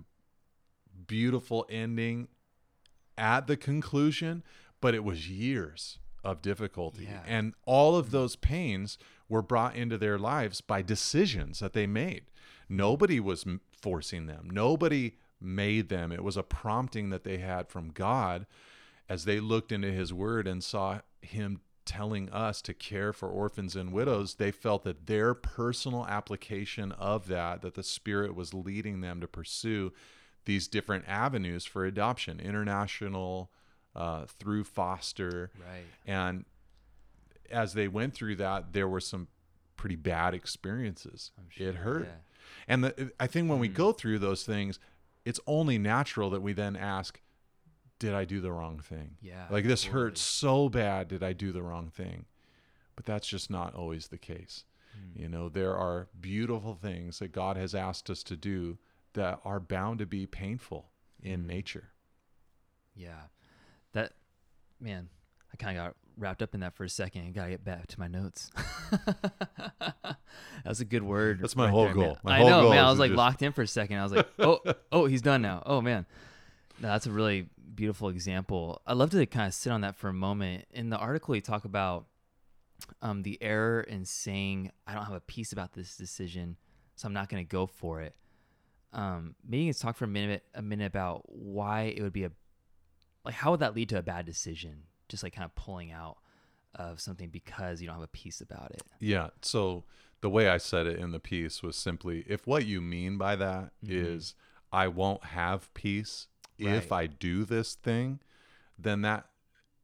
beautiful 1.07 1.65
ending 1.71 2.27
at 3.17 3.47
the 3.47 3.57
conclusion 3.57 4.43
but 4.81 4.97
it 4.97 5.05
was 5.05 5.31
years 5.31 6.01
of 6.25 6.43
difficulty. 6.43 7.05
Yeah. 7.05 7.23
and 7.25 7.55
all 7.65 7.95
of 7.95 8.11
those 8.11 8.35
pains 8.35 8.99
were 9.29 9.43
brought 9.43 9.77
into 9.77 9.97
their 9.97 10.19
lives 10.19 10.61
by 10.61 10.83
decisions 10.83 11.61
that 11.61 11.73
they 11.73 11.87
made. 11.87 12.25
Nobody 12.69 13.21
was 13.21 13.47
forcing 13.81 14.27
them. 14.27 14.49
Nobody 14.51 15.19
made 15.41 15.89
them. 15.89 16.11
It 16.11 16.25
was 16.25 16.37
a 16.37 16.43
prompting 16.43 17.11
that 17.11 17.23
they 17.23 17.39
had 17.39 17.69
from 17.69 17.91
god 17.91 18.47
as 19.13 19.27
they 19.27 19.39
looked 19.41 19.71
into 19.71 19.93
his 19.93 20.11
word 20.11 20.47
and 20.49 20.65
saw 20.65 21.01
him 21.21 21.61
telling 21.85 22.31
us 22.31 22.63
to 22.63 22.73
care 22.73 23.13
for 23.13 23.29
orphans 23.29 23.75
and 23.77 23.93
widows 23.93 24.37
they 24.37 24.51
felt 24.51 24.85
that 24.85 25.07
their 25.07 25.35
personal 25.35 26.07
application 26.07 26.93
of 26.93 27.27
that 27.27 27.61
that 27.61 27.75
the 27.75 27.83
spirit 27.83 28.35
was 28.35 28.55
leading 28.55 29.01
them 29.03 29.21
to 29.21 29.27
pursue 29.27 29.93
these 30.47 30.67
different 30.67 31.05
avenues 31.09 31.65
for 31.67 31.85
adoption 31.85 32.41
international 32.41 33.51
uh, 33.95 34.25
through 34.39 34.65
foster 34.65 35.51
Right. 35.59 35.85
and 36.07 36.45
as 37.51 37.75
they 37.75 37.89
went 37.89 38.15
through 38.15 38.37
that 38.37 38.73
there 38.73 38.89
were 38.89 39.01
some 39.01 39.29
pretty 39.77 39.97
bad 39.97 40.33
experiences 40.35 41.33
I'm 41.37 41.51
sure, 41.51 41.69
it 41.69 41.75
hurt 41.75 42.05
yeah. 42.05 42.15
and 42.69 42.85
the, 42.85 43.13
i 43.21 43.27
think 43.27 43.51
when 43.51 43.59
we 43.59 43.69
go 43.69 43.93
through 43.93 44.21
those 44.21 44.45
things 44.45 44.79
it's 45.25 45.41
only 45.47 45.79
natural 45.79 46.31
that 46.31 46.43
we 46.43 46.53
then 46.53 46.75
ask, 46.75 47.21
did 48.03 48.15
I 48.15 48.25
do 48.25 48.41
the 48.41 48.51
wrong 48.51 48.81
thing? 48.81 49.13
Yeah. 49.23 49.47
Like 49.49 49.65
this 49.65 49.85
hurts 49.85 50.21
so 50.21 50.69
bad. 50.69 51.07
Did 51.07 51.23
I 51.23 51.33
do 51.33 51.53
the 51.53 51.63
wrong 51.63 51.89
thing? 51.89 52.25
But 52.97 53.05
that's 53.07 53.29
just 53.29 53.49
not 53.49 53.77
always 53.77 54.09
the 54.09 54.19
case. 54.19 54.65
Hmm. 54.93 55.23
You 55.23 55.29
know, 55.29 55.49
there 55.49 55.77
are 55.77 56.09
beautiful 56.21 56.75
things 56.75 57.21
that 57.21 57.31
God 57.31 57.57
has 57.57 57.77
asked 57.77 58.11
us 58.11 58.25
to 58.25 58.37
do 58.37 58.79
that 59.13 59.39
are 59.45 59.61
bound 59.61 60.01
to 60.01 60.07
be 60.07 60.27
painful 60.27 60.91
in 61.23 61.45
Mm. 61.45 61.47
nature. 61.47 61.91
Yeah. 62.97 63.21
That 63.93 64.15
man, 64.81 65.09
I 65.53 65.57
kind 65.57 65.79
of 65.79 65.85
got 65.85 65.95
wrapped 66.17 66.43
up 66.43 66.55
in 66.55 66.61
that 66.61 66.75
for 66.75 66.83
a 66.83 66.89
second 66.89 67.23
and 67.23 67.33
got 67.35 67.45
to 67.45 67.51
get 67.51 67.65
back 67.65 67.87
to 67.87 68.01
my 68.01 68.09
notes. 68.09 68.51
that 69.81 70.17
was 70.67 70.81
a 70.81 70.85
good 70.85 71.03
word. 71.05 71.41
That's 71.41 71.55
my 71.57 71.69
whole 71.69 71.87
man. 71.87 71.95
goal. 71.95 72.19
My 72.25 72.35
I 72.35 72.39
whole 72.39 72.51
know, 72.51 72.61
goal 72.63 72.71
man. 72.71 72.85
I 72.85 72.91
was 72.91 72.99
like 72.99 73.11
just- 73.11 73.17
locked 73.19 73.43
in 73.43 73.53
for 73.53 73.63
a 73.63 73.67
second. 73.69 73.99
I 73.99 74.03
was 74.03 74.13
like, 74.13 74.29
"Oh, 74.39 74.61
oh, 74.91 75.07
he's 75.07 75.23
done 75.23 75.41
now." 75.43 75.63
Oh 75.65 75.81
man. 75.81 76.05
No, 76.81 76.89
that's 76.89 77.07
a 77.07 77.13
really 77.13 77.47
beautiful 77.75 78.09
example. 78.09 78.83
I'd 78.87 78.97
love 78.97 79.11
to 79.11 79.25
kind 79.27 79.47
of 79.47 79.55
sit 79.55 79.71
on 79.73 79.81
that 79.83 79.97
for 79.97 80.09
a 80.09 80.13
moment. 80.13 80.67
In 80.71 80.91
the 80.91 80.99
article, 80.99 81.35
you 81.35 81.41
talk 81.41 81.65
about 81.65 82.07
um, 83.01 83.23
the 83.23 83.39
error 83.43 83.81
in 83.83 84.05
saying, 84.05 84.71
I 84.87 84.95
don't 84.95 85.05
have 85.05 85.15
a 85.15 85.21
peace 85.21 85.53
about 85.53 85.73
this 85.73 85.97
decision, 85.97 86.57
so 86.97 87.07
I'm 87.07 87.13
not 87.13 87.29
going 87.29 87.45
to 87.45 87.49
go 87.49 87.67
for 87.67 88.01
it. 88.01 88.15
Um, 88.93 89.35
maybe 89.47 89.65
you 89.65 89.73
can 89.73 89.81
talk 89.81 89.97
for 89.97 90.05
a 90.05 90.09
minute, 90.09 90.45
a 90.55 90.63
minute 90.63 90.87
about 90.87 91.23
why 91.27 91.95
it 91.97 92.03
would 92.03 92.13
be 92.13 92.25
a, 92.25 92.33
like, 93.25 93.35
how 93.35 93.53
would 93.53 93.61
that 93.61 93.75
lead 93.75 93.89
to 93.91 93.99
a 93.99 94.03
bad 94.03 94.27
decision? 94.27 94.83
Just 95.09 95.23
like 95.23 95.35
kind 95.35 95.45
of 95.45 95.55
pulling 95.55 95.93
out 95.93 96.19
of 96.75 97.01
something 97.01 97.29
because 97.29 97.81
you 97.81 97.87
don't 97.87 97.97
have 97.97 98.05
a 98.05 98.09
peace 98.09 98.41
about 98.41 98.71
it. 98.73 98.83
Yeah. 98.99 99.29
So 99.43 99.85
the 100.21 100.31
way 100.31 100.49
I 100.49 100.59
said 100.59 100.87
it 100.87 100.99
in 100.99 101.11
the 101.11 101.21
piece 101.21 101.63
was 101.63 101.77
simply 101.77 102.25
if 102.27 102.47
what 102.47 102.67
you 102.67 102.81
mean 102.81 103.19
by 103.19 103.37
that 103.37 103.73
is 103.83 104.33
Mhm. 104.33 104.35
I 104.79 104.89
won't 104.89 105.25
have 105.25 105.73
peace 105.75 106.29
if 106.59 106.93
I 106.93 107.07
do 107.07 107.45
this 107.45 107.75
thing, 107.75 108.21
then 108.79 109.03
that 109.03 109.27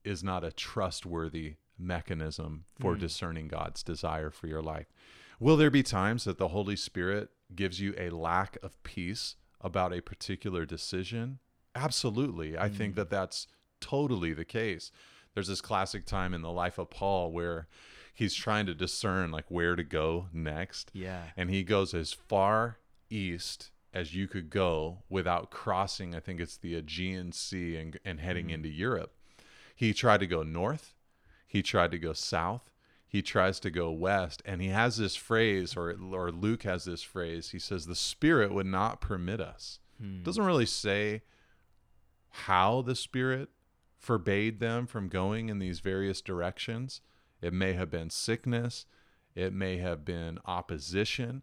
is 0.05 0.23
not 0.25 0.45
a 0.45 0.53
trustworthy 0.53 1.57
mechanism 1.79 2.65
for 2.81 2.97
Mm. 2.97 3.01
discerning 3.01 3.49
God's 3.49 3.83
desire 3.83 4.31
for 4.31 4.47
your 4.47 4.63
life. 4.63 4.87
Will 5.41 5.57
there 5.57 5.71
be 5.71 5.83
times 5.83 6.25
that 6.25 6.39
the 6.39 6.49
Holy 6.49 6.77
Spirit 6.77 7.31
gives 7.55 7.81
you 7.81 7.95
a 7.97 8.11
lack 8.11 8.57
of 8.63 8.83
peace 8.83 9.37
about 9.61 9.93
a 9.93 10.01
particular 10.03 10.67
decision? 10.67 11.39
Absolutely. 11.75 12.59
I 12.59 12.69
think 12.69 12.95
Mm. 12.95 12.97
that 12.97 13.11
that's 13.11 13.47
totally 13.81 14.33
the 14.33 14.45
case. 14.45 14.91
There's 15.35 15.47
this 15.47 15.61
classic 15.61 16.05
time 16.05 16.35
in 16.35 16.43
the 16.43 16.51
life 16.51 16.79
of 16.79 16.91
Paul 16.91 17.31
where 17.31 17.69
he's 18.13 18.35
trying 18.35 18.67
to 18.67 18.75
discern 18.75 19.31
like 19.31 19.49
where 19.49 19.77
to 19.77 19.85
go 19.85 20.29
next 20.33 20.91
Yeah. 20.93 21.31
and 21.37 21.49
he 21.51 21.63
goes 21.63 21.95
as 21.95 22.13
far 22.13 22.79
east 23.09 23.71
as 23.95 24.15
you 24.15 24.29
could 24.29 24.51
go 24.51 24.99
without 25.09 25.51
crossing 25.51 26.15
i 26.15 26.21
think 26.21 26.41
it's 26.41 26.57
the 26.57 26.75
aegean 26.75 27.33
sea 27.33 27.77
and, 27.77 27.99
and 28.05 28.21
heading 28.21 28.49
Mhm. 28.49 28.53
into 28.55 28.69
europe. 28.69 29.15
He 29.75 29.93
tried 29.95 30.19
to 30.21 30.27
go 30.27 30.43
north. 30.43 30.95
He 31.47 31.63
tried 31.63 31.93
to 31.93 31.99
go 31.99 32.13
south. 32.13 32.71
He 33.07 33.23
tries 33.23 33.59
to 33.61 33.71
go 33.71 33.91
west. 33.93 34.43
And 34.45 34.61
he 34.61 34.69
has 34.69 34.97
this 34.97 35.15
phrase 35.17 35.77
or 35.77 35.93
or 36.13 36.31
luke 36.33 36.65
has 36.65 36.85
this 36.85 37.03
phrase. 37.03 37.51
He 37.51 37.59
says 37.61 37.87
the 37.87 37.95
spirit 37.95 38.53
would 38.53 38.67
not 38.67 39.01
permit 39.01 39.41
us. 39.41 39.79
Hmm. 39.99 40.23
doesn't 40.25 40.45
really 40.45 40.67
say 40.67 41.23
how 42.31 42.83
the 42.83 42.95
spirit 42.95 43.49
forbade 43.97 44.61
them 44.61 44.87
from 44.87 45.09
going 45.09 45.49
in 45.49 45.59
these 45.59 45.81
various 45.81 46.21
directions. 46.21 47.01
It 47.41 47.53
may 47.53 47.73
have 47.73 47.91
been 47.91 48.11
sickness. 48.11 48.85
It 49.35 49.53
may 49.53 49.79
have 49.79 50.05
been 50.05 50.39
opposition 50.45 51.43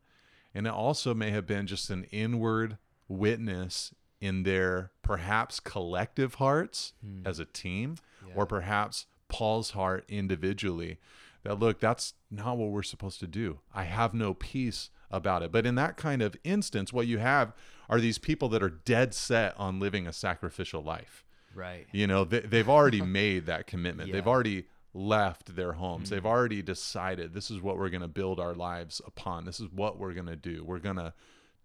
and 0.56 0.66
it 0.66 0.74
also 0.74 1.14
may 1.14 1.30
have 1.30 1.46
been 1.46 1.68
just 1.68 1.90
an 1.92 2.06
inward 2.06 2.78
witness 3.08 3.94
in 4.22 4.44
their 4.44 4.92
perhaps 5.04 5.60
collective 5.60 6.36
hearts 6.36 6.94
Hmm. 7.04 7.22
as 7.28 7.38
a 7.40 7.46
team 7.46 7.98
Yeah. 8.28 8.34
or 8.36 8.46
perhaps 8.46 9.06
Paul's 9.28 9.72
heart 9.72 10.06
individually 10.08 10.98
that 11.44 11.60
look 11.60 11.80
that's 11.80 12.14
not 12.32 12.58
what 12.58 12.70
we're 12.72 12.82
supposed 12.84 13.20
to 13.20 13.28
do 13.28 13.60
i 13.74 13.84
have 13.84 14.14
no 14.14 14.34
peace 14.34 14.90
about 15.12 15.44
it 15.44 15.52
but 15.52 15.66
in 15.66 15.76
that 15.76 15.96
kind 15.98 16.22
of 16.22 16.36
instance 16.44 16.92
what 16.94 17.06
you 17.08 17.18
have 17.20 17.54
are 17.90 18.00
these 18.00 18.18
people 18.18 18.50
that 18.50 18.64
are 18.64 18.70
dead 18.70 19.14
set 19.14 19.54
on 19.58 19.80
living 19.80 20.08
a 20.08 20.14
sacrificial 20.14 20.82
life 20.82 21.24
right. 21.54 21.86
you 21.92 22.08
know 22.08 22.24
they, 22.24 22.40
they've 22.40 22.70
already 22.70 23.02
made 23.22 23.46
that 23.46 23.68
commitment 23.68 24.12
they've 24.12 24.28
already 24.28 24.66
left 24.96 25.56
their 25.58 25.74
homes 25.74 26.10
they've 26.10 26.24
Mhm. 26.24 26.26
already 26.26 26.62
decided 26.62 27.34
this 27.34 27.52
is 27.52 27.62
what 27.62 27.78
we're 27.78 27.90
going 27.90 28.02
to 28.02 28.08
build 28.08 28.40
our 28.40 28.54
lives 28.56 29.02
upon 29.06 29.44
this 29.44 29.60
is 29.60 29.68
what 29.70 30.00
we're 30.00 30.14
going 30.14 30.26
to 30.28 30.36
do 30.38 30.64
we're 30.64 30.80
going 30.80 30.96
to 30.96 31.14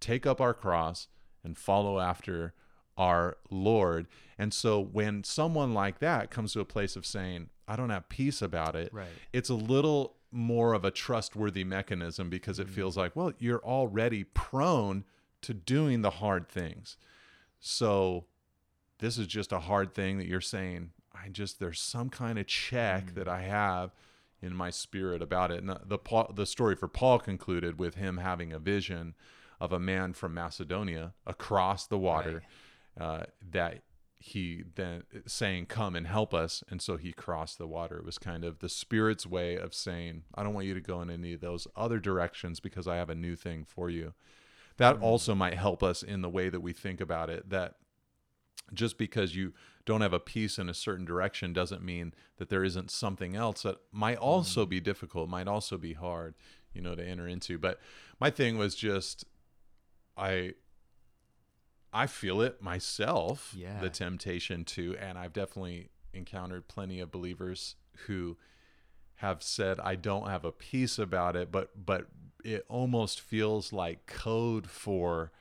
take 0.00 0.26
up 0.26 0.40
our 0.40 0.52
cross 0.52 1.06
and 1.44 1.56
follow 1.56 2.00
after 2.00 2.52
our 2.98 3.36
lord 3.48 4.08
and 4.36 4.52
so 4.52 4.80
when 4.80 5.22
someone 5.22 5.72
like 5.72 6.00
that 6.00 6.30
comes 6.30 6.52
to 6.54 6.60
a 6.60 6.64
place 6.64 6.96
of 6.96 7.06
saying 7.06 7.48
i 7.68 7.76
don't 7.76 7.90
have 7.90 8.08
peace 8.08 8.42
about 8.42 8.74
it 8.74 8.92
Right. 8.92 9.06
it's 9.32 9.48
a 9.48 9.54
little 9.54 10.16
more 10.32 10.72
of 10.74 10.84
a 10.84 10.90
trustworthy 10.90 11.62
mechanism 11.64 12.30
because 12.30 12.58
it 12.58 12.66
Mhm. 12.66 12.70
feels 12.72 12.96
like 12.96 13.14
well 13.14 13.32
you're 13.38 13.64
already 13.64 14.24
prone 14.24 15.04
to 15.42 15.54
doing 15.54 16.02
the 16.02 16.10
hard 16.10 16.48
things 16.48 16.96
so 17.60 18.26
this 18.98 19.18
is 19.18 19.26
just 19.26 19.52
a 19.52 19.60
hard 19.60 19.94
thing 19.94 20.18
that 20.18 20.26
you're 20.26 20.40
saying 20.40 20.90
i 21.24 21.28
just 21.28 21.58
there's 21.60 21.80
some 21.80 22.08
kind 22.10 22.38
of 22.38 22.46
check 22.46 23.06
Mm. 23.06 23.14
that 23.14 23.28
i 23.28 23.42
have 23.42 23.92
in 24.42 24.54
my 24.54 24.70
spirit 24.70 25.20
about 25.22 25.50
it 25.50 25.62
and 25.62 25.76
the 25.84 25.98
Paul, 25.98 26.32
the 26.34 26.46
story 26.46 26.74
for 26.76 26.88
paul 26.88 27.18
concluded 27.18 27.78
with 27.78 27.94
him 27.96 28.16
having 28.18 28.52
a 28.52 28.58
vision 28.58 29.14
of 29.60 29.72
a 29.72 29.78
man 29.78 30.12
from 30.14 30.32
macedonia 30.34 31.12
across 31.26 31.86
the 31.86 31.98
water 31.98 32.42
uh, 32.98 33.24
that 33.50 33.82
he 34.22 34.64
then 34.74 35.02
saying 35.26 35.64
come 35.66 35.96
and 35.96 36.06
help 36.06 36.34
us 36.34 36.62
and 36.70 36.82
so 36.82 36.96
he 36.98 37.12
crossed 37.12 37.56
the 37.58 37.66
water 37.66 37.96
it 37.98 38.04
was 38.04 38.18
kind 38.18 38.44
of 38.44 38.58
the 38.58 38.68
spirit's 38.68 39.26
way 39.26 39.56
of 39.56 39.72
saying 39.74 40.22
i 40.34 40.42
don't 40.42 40.52
want 40.54 40.66
you 40.66 40.74
to 40.74 40.80
go 40.80 41.00
in 41.00 41.08
any 41.10 41.32
of 41.32 41.40
those 41.40 41.66
other 41.76 41.98
directions 41.98 42.60
because 42.60 42.86
i 42.88 42.96
have 42.96 43.08
a 43.10 43.14
new 43.14 43.34
thing 43.36 43.64
for 43.64 43.88
you 43.90 44.12
that 44.76 44.96
Mm. 44.96 45.02
also 45.02 45.34
might 45.34 45.54
help 45.54 45.82
us 45.82 46.02
in 46.02 46.20
the 46.22 46.28
way 46.28 46.48
that 46.48 46.60
we 46.60 46.72
think 46.72 47.00
about 47.00 47.28
it 47.30 47.48
that 47.50 47.74
just 48.74 48.98
because 48.98 49.34
you 49.34 49.52
don't 49.84 50.00
have 50.02 50.12
a 50.12 50.20
peace 50.20 50.58
in 50.58 50.68
a 50.68 50.74
certain 50.74 51.04
direction 51.04 51.52
doesn't 51.52 51.82
mean 51.82 52.12
that 52.36 52.48
there 52.48 52.62
isn't 52.64 52.90
something 52.90 53.34
else 53.36 53.62
that 53.62 53.78
might 53.92 54.18
also 54.18 54.66
be 54.66 54.80
difficult 54.80 55.28
might 55.28 55.48
also 55.48 55.76
be 55.78 55.94
hard 55.94 56.34
you 56.72 56.80
know 56.80 56.94
to 56.94 57.02
enter 57.04 57.26
into 57.26 57.58
but 57.58 57.80
my 58.20 58.30
thing 58.30 58.56
was 58.58 58.74
just 58.74 59.24
i 60.16 60.52
i 61.92 62.06
feel 62.06 62.40
it 62.40 62.60
myself 62.62 63.54
Yeah. 63.56 63.80
the 63.80 63.90
temptation 63.90 64.64
to 64.66 64.96
and 64.98 65.18
i've 65.18 65.32
definitely 65.32 65.88
encountered 66.12 66.68
plenty 66.68 67.00
of 67.00 67.10
believers 67.10 67.76
who 68.06 68.36
have 69.16 69.42
said 69.42 69.80
i 69.80 69.94
don't 69.96 70.28
have 70.28 70.44
a 70.44 70.52
peace 70.52 70.98
about 70.98 71.36
it 71.36 71.50
but 71.50 71.70
but 71.86 72.06
it 72.44 72.64
almost 72.68 73.20
feels 73.20 73.72
like 73.72 74.06
code 74.06 74.66
for 74.68 75.32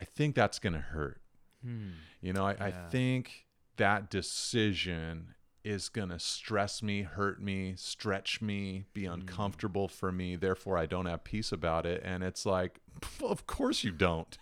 i 0.00 0.04
think 0.04 0.34
that's 0.34 0.58
going 0.58 0.72
to 0.72 0.78
hurt 0.80 1.20
Hmm. 1.64 1.88
you 2.20 2.32
know, 2.32 2.46
I, 2.46 2.56
I 2.60 2.70
think 2.90 3.46
that 3.76 4.10
decision 4.10 5.34
is 5.64 5.88
going 5.88 6.10
to 6.10 6.18
stress 6.18 6.82
me, 6.82 7.02
hurt 7.02 7.40
me, 7.40 7.72
stretch 7.76 8.42
me, 8.42 8.84
be 8.92 9.02
Mm. 9.04 9.14
uncomfortable 9.14 9.88
for 9.88 10.12
me. 10.12 10.36
Therefore, 10.36 10.76
I 10.76 10.84
don't 10.86 11.06
have 11.06 11.24
peace 11.24 11.52
about 11.52 11.86
it. 11.86 12.02
And 12.04 12.22
it's 12.22 12.44
like, 12.44 12.80
well, 13.20 13.30
of 13.32 13.46
course 13.46 13.82
you 13.82 13.90
don't. 13.90 14.36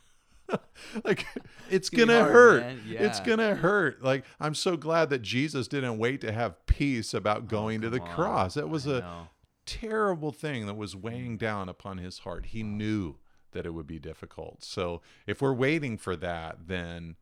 like, 1.05 1.25
it's 1.71 1.89
gonna 1.91 2.07
gonna 2.07 2.19
hard, 2.25 2.33
hurt. 2.33 2.63
man. 2.65 2.79
It's 3.05 3.21
going 3.21 3.39
to 3.39 3.55
hurt. 3.55 4.03
Like, 4.03 4.25
I'm 4.41 4.55
so 4.57 4.77
glad 4.77 5.11
that 5.11 5.23
Jesus 5.23 5.69
didn't 5.69 5.99
wait 5.99 6.21
to 6.23 6.33
have 6.33 6.67
peace 6.67 7.15
about 7.15 7.47
going 7.47 7.81
to 7.83 7.89
the 7.91 8.01
Oh, 8.01 8.05
on. 8.05 8.15
cross. 8.15 8.55
That 8.55 8.69
was 8.69 8.89
I 8.89 8.91
a 8.97 9.01
know. 9.01 9.29
terrible 9.65 10.33
thing 10.33 10.67
that 10.67 10.75
was 10.75 10.97
weighing 10.97 11.37
down 11.39 11.69
upon 11.69 11.99
his 11.99 12.19
heart. 12.19 12.47
He 12.47 12.65
knew 12.65 13.15
that 13.53 13.67
it 13.67 13.71
would 13.71 13.87
be 13.87 13.99
difficult. 13.99 14.63
So 14.65 15.03
if 15.27 15.41
we're 15.41 15.53
waiting 15.53 15.97
for 15.99 16.17
that, 16.17 16.67
then 16.67 17.17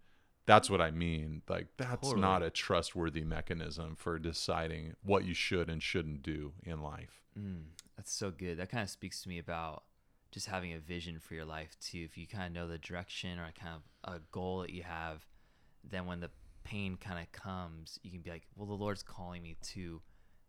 that's 0.47 0.69
what 0.69 0.81
I 0.81 0.91
mean. 0.91 1.43
Like 1.49 1.69
that's 1.77 2.09
Totally. 2.09 2.21
not 2.21 2.43
a 2.43 2.51
trustworthy 2.51 3.25
mechanism 3.25 3.97
for 3.97 4.19
deciding 4.19 4.95
what 5.03 5.25
you 5.25 5.35
should 5.35 5.69
and 5.69 5.83
shouldn't 5.83 6.23
do 6.23 6.53
in 6.65 6.83
life. 6.83 7.23
Mm, 7.39 7.65
that's 7.97 8.13
so 8.13 8.31
good. 8.31 8.59
That 8.59 8.71
kind 8.71 8.83
of 8.83 8.91
speaks 8.91 9.23
to 9.23 9.29
me 9.29 9.39
about 9.39 9.85
just 10.31 10.47
having 10.47 10.73
a 10.73 10.79
vision 10.79 11.19
for 11.19 11.35
your 11.35 11.45
life 11.45 11.77
too. 11.81 12.07
If 12.09 12.17
you 12.17 12.27
kind 12.27 12.47
of 12.47 12.53
know 12.53 12.69
the 12.69 12.79
direction 12.79 13.39
or 13.39 13.45
a 13.45 13.53
kind 13.53 13.77
of 13.77 14.15
a 14.15 14.21
goal 14.33 14.61
that 14.61 14.71
you 14.71 14.83
have, 14.83 15.27
then 15.89 16.07
when 16.07 16.21
the 16.21 16.31
pain 16.65 16.97
kind 16.97 17.19
of 17.21 17.31
comes, 17.33 17.99
you 18.03 18.11
can 18.11 18.21
be 18.21 18.31
like, 18.31 18.47
well, 18.57 18.67
the 18.67 18.75
Lord's 18.75 19.03
calling 19.03 19.43
me 19.43 19.57
to 19.63 20.01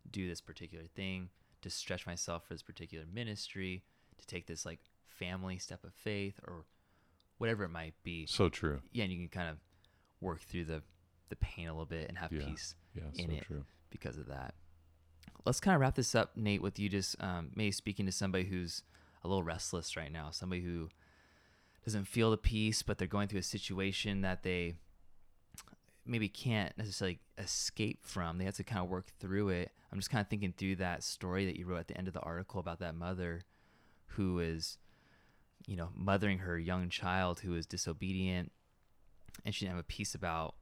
do 0.09 0.27
this 0.27 0.41
particular 0.41 0.85
thing, 0.95 1.29
to 1.61 1.69
stretch 1.69 2.05
myself 2.05 2.47
for 2.47 2.53
this 2.53 2.63
particular 2.63 3.05
ministry, 3.11 3.83
to 4.17 4.25
take 4.25 4.47
this 4.47 4.65
like 4.65 4.79
family 5.25 5.57
step 5.57 5.83
of 5.83 5.93
faith 5.93 6.39
or 6.47 6.65
whatever 7.37 7.63
it 7.63 7.69
might 7.69 7.93
be. 8.03 8.25
So 8.25 8.49
true. 8.49 8.81
Yeah, 8.91 9.03
and 9.05 9.13
you 9.13 9.19
can 9.19 9.29
kind 9.29 9.49
of 9.49 9.57
work 10.19 10.39
through 10.41 10.65
the 10.65 10.81
the 11.29 11.35
pain 11.37 11.67
a 11.67 11.71
little 11.71 11.85
bit 11.85 12.09
and 12.09 12.17
have 12.17 12.31
Yeah. 12.31 12.45
peace 12.45 12.75
Yeah, 12.93 13.03
in 13.15 13.29
so 13.29 13.35
it. 13.37 13.43
true. 13.43 13.65
because 13.89 14.17
of 14.17 14.27
that. 14.27 14.53
Let's 15.45 15.59
kind 15.59 15.75
of 15.75 15.81
wrap 15.81 15.95
this 15.95 16.13
up, 16.15 16.35
Nate, 16.35 16.61
with 16.61 16.77
you 16.79 16.89
just 16.89 17.15
um, 17.21 17.51
maybe 17.55 17.71
speaking 17.71 18.05
to 18.05 18.11
somebody 18.11 18.43
who's 18.45 18.83
a 19.23 19.27
little 19.27 19.43
restless 19.43 19.95
right 19.97 20.11
now, 20.11 20.29
somebody 20.31 20.61
who 20.61 20.89
doesn't 21.85 22.05
feel 22.05 22.31
the 22.31 22.37
peace, 22.37 22.83
but 22.83 22.97
they're 22.97 23.07
going 23.07 23.27
through 23.27 23.39
a 23.39 23.43
situation 23.43 24.21
that 24.21 24.43
they 24.43 24.75
maybe 26.05 26.27
can't 26.29 26.77
necessarily 26.77 27.19
escape 27.37 27.99
from. 28.05 28.37
They 28.37 28.45
have 28.45 28.55
to 28.55 28.63
kind 28.63 28.81
of 28.83 28.89
work 28.89 29.07
through 29.19 29.49
it. 29.49 29.71
I'm 29.91 29.99
just 29.99 30.09
kind 30.09 30.21
of 30.21 30.27
thinking 30.29 30.53
through 30.57 30.77
that 30.77 31.03
story 31.03 31.45
that 31.45 31.55
you 31.57 31.65
wrote 31.65 31.79
at 31.79 31.87
the 31.87 31.97
end 31.97 32.07
of 32.07 32.13
the 32.13 32.19
article 32.21 32.59
about 32.59 32.79
that 32.79 32.95
mother 32.95 33.41
who 34.15 34.39
is, 34.39 34.77
you 35.67 35.75
know, 35.75 35.89
mothering 35.95 36.39
her 36.39 36.57
young 36.57 36.89
child 36.89 37.39
who 37.41 37.55
is 37.55 37.65
disobedient 37.65 38.51
and 39.45 39.53
she 39.55 39.65
didn't 39.65 39.75
have 39.75 39.81
a 39.85 39.87
peace 39.87 40.13
about 40.15 40.55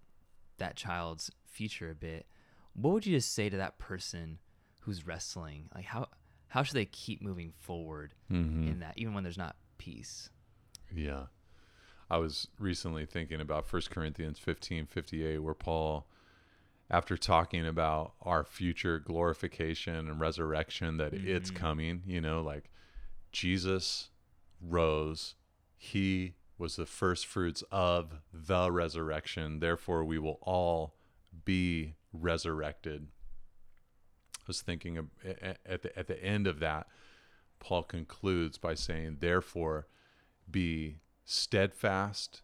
that 0.57 0.75
child's 0.75 1.31
future 1.45 1.89
a 1.89 1.95
bit. 1.95 2.25
What 2.73 2.93
would 2.93 3.05
you 3.05 3.15
just 3.15 3.33
say 3.33 3.49
to 3.49 3.57
that 3.57 3.77
person 3.79 4.39
who's 4.81 5.05
wrestling? 5.07 5.69
Like 5.75 5.85
how 5.85 6.07
how 6.49 6.63
should 6.63 6.75
they 6.75 6.85
keep 6.85 7.21
moving 7.21 7.53
forward 7.59 8.13
Mm-hmm. 8.31 8.67
in 8.67 8.79
that, 8.79 8.93
even 8.97 9.13
when 9.13 9.23
there's 9.23 9.37
not 9.37 9.55
peace? 9.77 10.29
Yeah. 10.93 11.25
I 12.09 12.17
was 12.17 12.47
recently 12.57 13.05
thinking 13.05 13.39
about 13.39 13.71
1 13.71 13.83
Corinthians 13.91 14.39
15 14.39 14.87
58, 14.87 15.37
where 15.39 15.53
Paul, 15.53 16.07
after 16.89 17.15
talking 17.17 17.67
about 17.67 18.13
our 18.23 18.43
future 18.43 18.97
glorification 18.97 19.95
and 19.95 20.19
resurrection, 20.19 20.97
that 20.97 21.13
it's 21.13 21.51
Mhm. 21.51 21.55
coming, 21.55 22.01
you 22.07 22.19
know, 22.19 22.41
like 22.41 22.71
Jesus 23.31 24.09
rose, 24.61 25.35
he 25.77 26.35
was 26.57 26.75
the 26.75 26.85
first 26.85 27.25
fruits 27.25 27.63
of 27.71 28.19
the 28.33 28.71
resurrection. 28.71 29.59
Therefore, 29.59 30.03
we 30.03 30.19
will 30.19 30.39
all 30.41 30.95
be 31.45 31.95
resurrected. 32.11 33.07
I 34.37 34.43
was 34.47 34.61
thinking 34.61 34.97
of, 34.97 35.07
at 35.65 35.83
the, 35.83 35.97
at 35.97 36.07
the 36.07 36.21
end 36.23 36.47
of 36.47 36.59
that, 36.59 36.87
Paul 37.59 37.83
concludes 37.83 38.57
by 38.57 38.73
saying, 38.73 39.17
Therefore, 39.19 39.87
be 40.49 40.99
steadfast, 41.25 42.41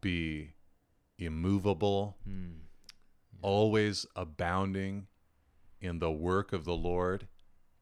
be 0.00 0.54
immovable, 1.18 2.16
Hmm. 2.24 2.60
always 3.42 4.06
abounding 4.16 5.06
in 5.80 5.98
the 5.98 6.10
work 6.10 6.52
of 6.52 6.64
the 6.64 6.76
Lord, 6.76 7.26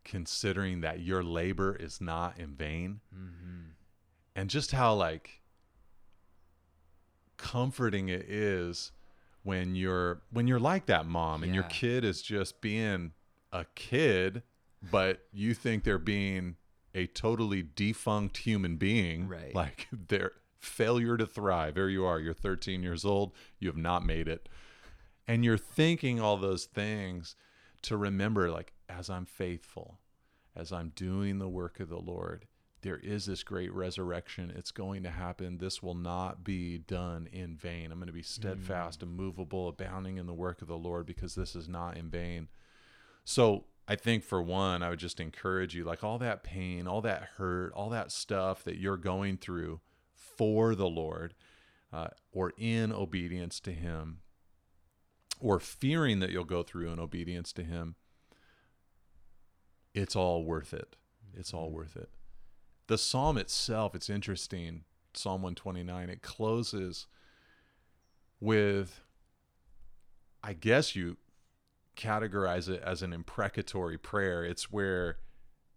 considering 0.09 0.81
that 0.81 1.01
your 1.01 1.23
labor 1.23 1.77
is 1.77 2.01
not 2.01 2.39
in 2.39 2.55
vain. 2.55 3.01
Mm-hmm. 3.15 3.71
And 4.35 4.51
just 4.51 4.73
how 4.73 4.95
like 4.95 5.43
comforting 7.37 8.09
it 8.09 8.23
is 8.29 8.91
when 9.43 9.75
you're 9.75 10.23
when 10.31 10.47
you're 10.49 10.59
like 10.59 10.87
that 10.87 11.07
mom 11.07 11.43
and 11.43 11.55
your 11.55 11.65
kid 11.65 12.05
is 12.05 12.23
just 12.23 12.61
being 12.61 13.13
a 13.53 13.65
kid, 13.75 14.43
but 14.91 15.27
you 15.33 15.55
think 15.55 15.85
they're 15.85 15.99
being 15.99 16.57
a 16.95 17.07
totally 17.07 17.65
defunct 17.75 18.39
human 18.39 18.77
being. 18.77 19.29
Right. 19.29 19.55
Like 19.55 19.89
their 20.09 20.33
failure 20.59 21.17
to 21.17 21.27
thrive. 21.27 21.75
There 21.75 21.89
you 21.89 22.05
are. 22.05 22.19
You're 22.19 22.35
13 22.35 22.83
years 22.83 23.05
old. 23.05 23.33
You 23.59 23.69
have 23.69 23.77
not 23.77 24.05
made 24.05 24.29
it. 24.29 24.49
And 25.27 25.45
you're 25.45 25.59
thinking 25.59 26.21
all 26.21 26.37
those 26.39 26.65
things 26.65 27.37
to 27.83 27.97
remember, 27.97 28.51
like, 28.51 28.73
as 28.89 29.11
I'm 29.11 29.25
faithful, 29.25 29.99
as 30.57 30.73
I'm 30.73 30.93
doing 30.95 31.39
the 31.39 31.49
work 31.49 31.81
of 31.81 31.89
the 31.89 32.01
Lord, 32.01 32.47
there 32.83 32.99
is 32.99 33.27
this 33.27 33.43
great 33.43 33.73
resurrection. 33.73 34.53
It's 34.55 34.71
going 34.71 35.03
to 35.03 35.11
happen. 35.11 35.59
This 35.59 35.83
will 35.83 35.95
not 35.95 36.45
be 36.45 36.79
done 36.79 37.29
in 37.33 37.57
vain. 37.57 37.91
I'm 37.91 37.99
going 37.99 38.07
to 38.07 38.13
be 38.13 38.23
steadfast, 38.23 39.03
immovable, 39.03 39.69
abounding 39.69 40.17
in 40.17 40.27
the 40.27 40.35
work 40.35 40.63
of 40.63 40.69
the 40.69 40.79
Lord 40.79 41.05
because 41.07 41.35
this 41.35 41.57
is 41.57 41.69
not 41.69 41.97
in 41.97 42.09
vain. 42.09 42.49
So 43.25 43.65
I 43.89 43.97
think 43.97 44.23
for 44.23 44.41
one, 44.43 44.83
I 44.83 44.91
would 44.91 44.99
just 44.99 45.19
encourage 45.19 45.75
you 45.75 45.83
like 45.83 46.05
all 46.05 46.19
that 46.19 46.45
pain, 46.45 46.87
all 46.87 47.01
that 47.01 47.31
hurt, 47.37 47.73
all 47.73 47.91
that 47.91 48.13
stuff 48.13 48.63
that 48.65 48.79
you're 48.79 48.97
going 48.97 49.39
through 49.39 49.81
for 50.15 50.75
the 50.75 50.89
Lord 50.89 51.35
uh, 51.93 52.09
or 52.33 52.53
in 52.57 52.93
obedience 52.93 53.59
to 53.61 53.73
Him 53.73 54.21
or 55.41 55.59
fearing 55.61 56.21
that 56.21 56.31
you'll 56.31 56.45
go 56.45 56.63
through 56.63 56.93
in 56.93 56.99
obedience 56.99 57.53
to 57.55 57.63
Him, 57.63 57.95
it's 59.99 60.15
all 60.17 60.45
worth 60.45 60.73
it. 60.73 60.97
It's 61.35 61.53
all 61.53 61.71
worth 61.71 61.97
it. 61.97 62.09
The 62.87 62.99
psalm 62.99 63.37
itself, 63.37 63.95
it's 63.95 64.09
interesting. 64.09 64.85
Psalm 65.13 65.43
129, 65.43 66.09
it 66.11 66.23
closes 66.23 67.07
with, 68.41 69.01
I 70.43 70.53
guess 70.53 70.95
you 70.95 71.17
categorize 71.97 72.69
it 72.69 72.83
as 72.85 73.03
an 73.03 73.13
imprecatory 73.13 73.99
prayer. 73.99 74.45
It's 74.45 74.71
where 74.71 75.19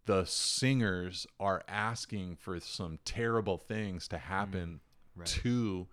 the 0.06 0.24
singers 0.24 1.26
are 1.40 1.62
asking 1.66 2.36
for 2.36 2.60
some 2.60 2.98
terrible 3.04 3.58
things 3.58 4.08
to 4.08 4.18
happen 4.18 4.80
Right. 5.14 5.26
to 5.28 5.88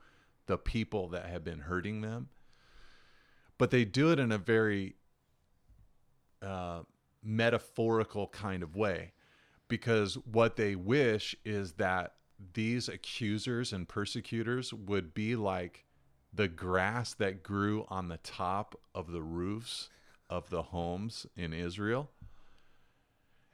the 0.46 0.58
people 0.58 1.10
that 1.10 1.26
have 1.26 1.44
been 1.44 1.60
hurting 1.60 2.02
them. 2.02 2.30
But 3.58 3.72
they 3.72 3.84
do 3.84 4.12
it 4.12 4.20
in 4.20 4.32
a 4.32 4.38
very 4.38 4.96
uh, 6.42 6.84
metaphorical 7.24 8.28
kind 8.28 8.64
of 8.64 8.76
way 8.76 9.14
because 9.68 10.16
what 10.26 10.56
they 10.56 10.76
wish 10.76 11.36
is 11.46 11.74
that 11.74 12.16
these 12.54 12.88
accusers 12.90 13.72
and 13.74 13.88
persecutors 13.88 14.74
would 14.74 15.14
be 15.14 15.36
like 15.36 15.86
the 16.34 16.48
grass 16.48 17.14
that 17.14 17.44
grew 17.44 17.86
on 17.90 18.08
the 18.08 18.18
top 18.18 18.80
of 18.96 19.12
the 19.12 19.22
roofs 19.22 19.90
of 20.30 20.50
the 20.50 20.64
homes 20.64 21.26
in 21.36 21.54
Israel. 21.54 22.10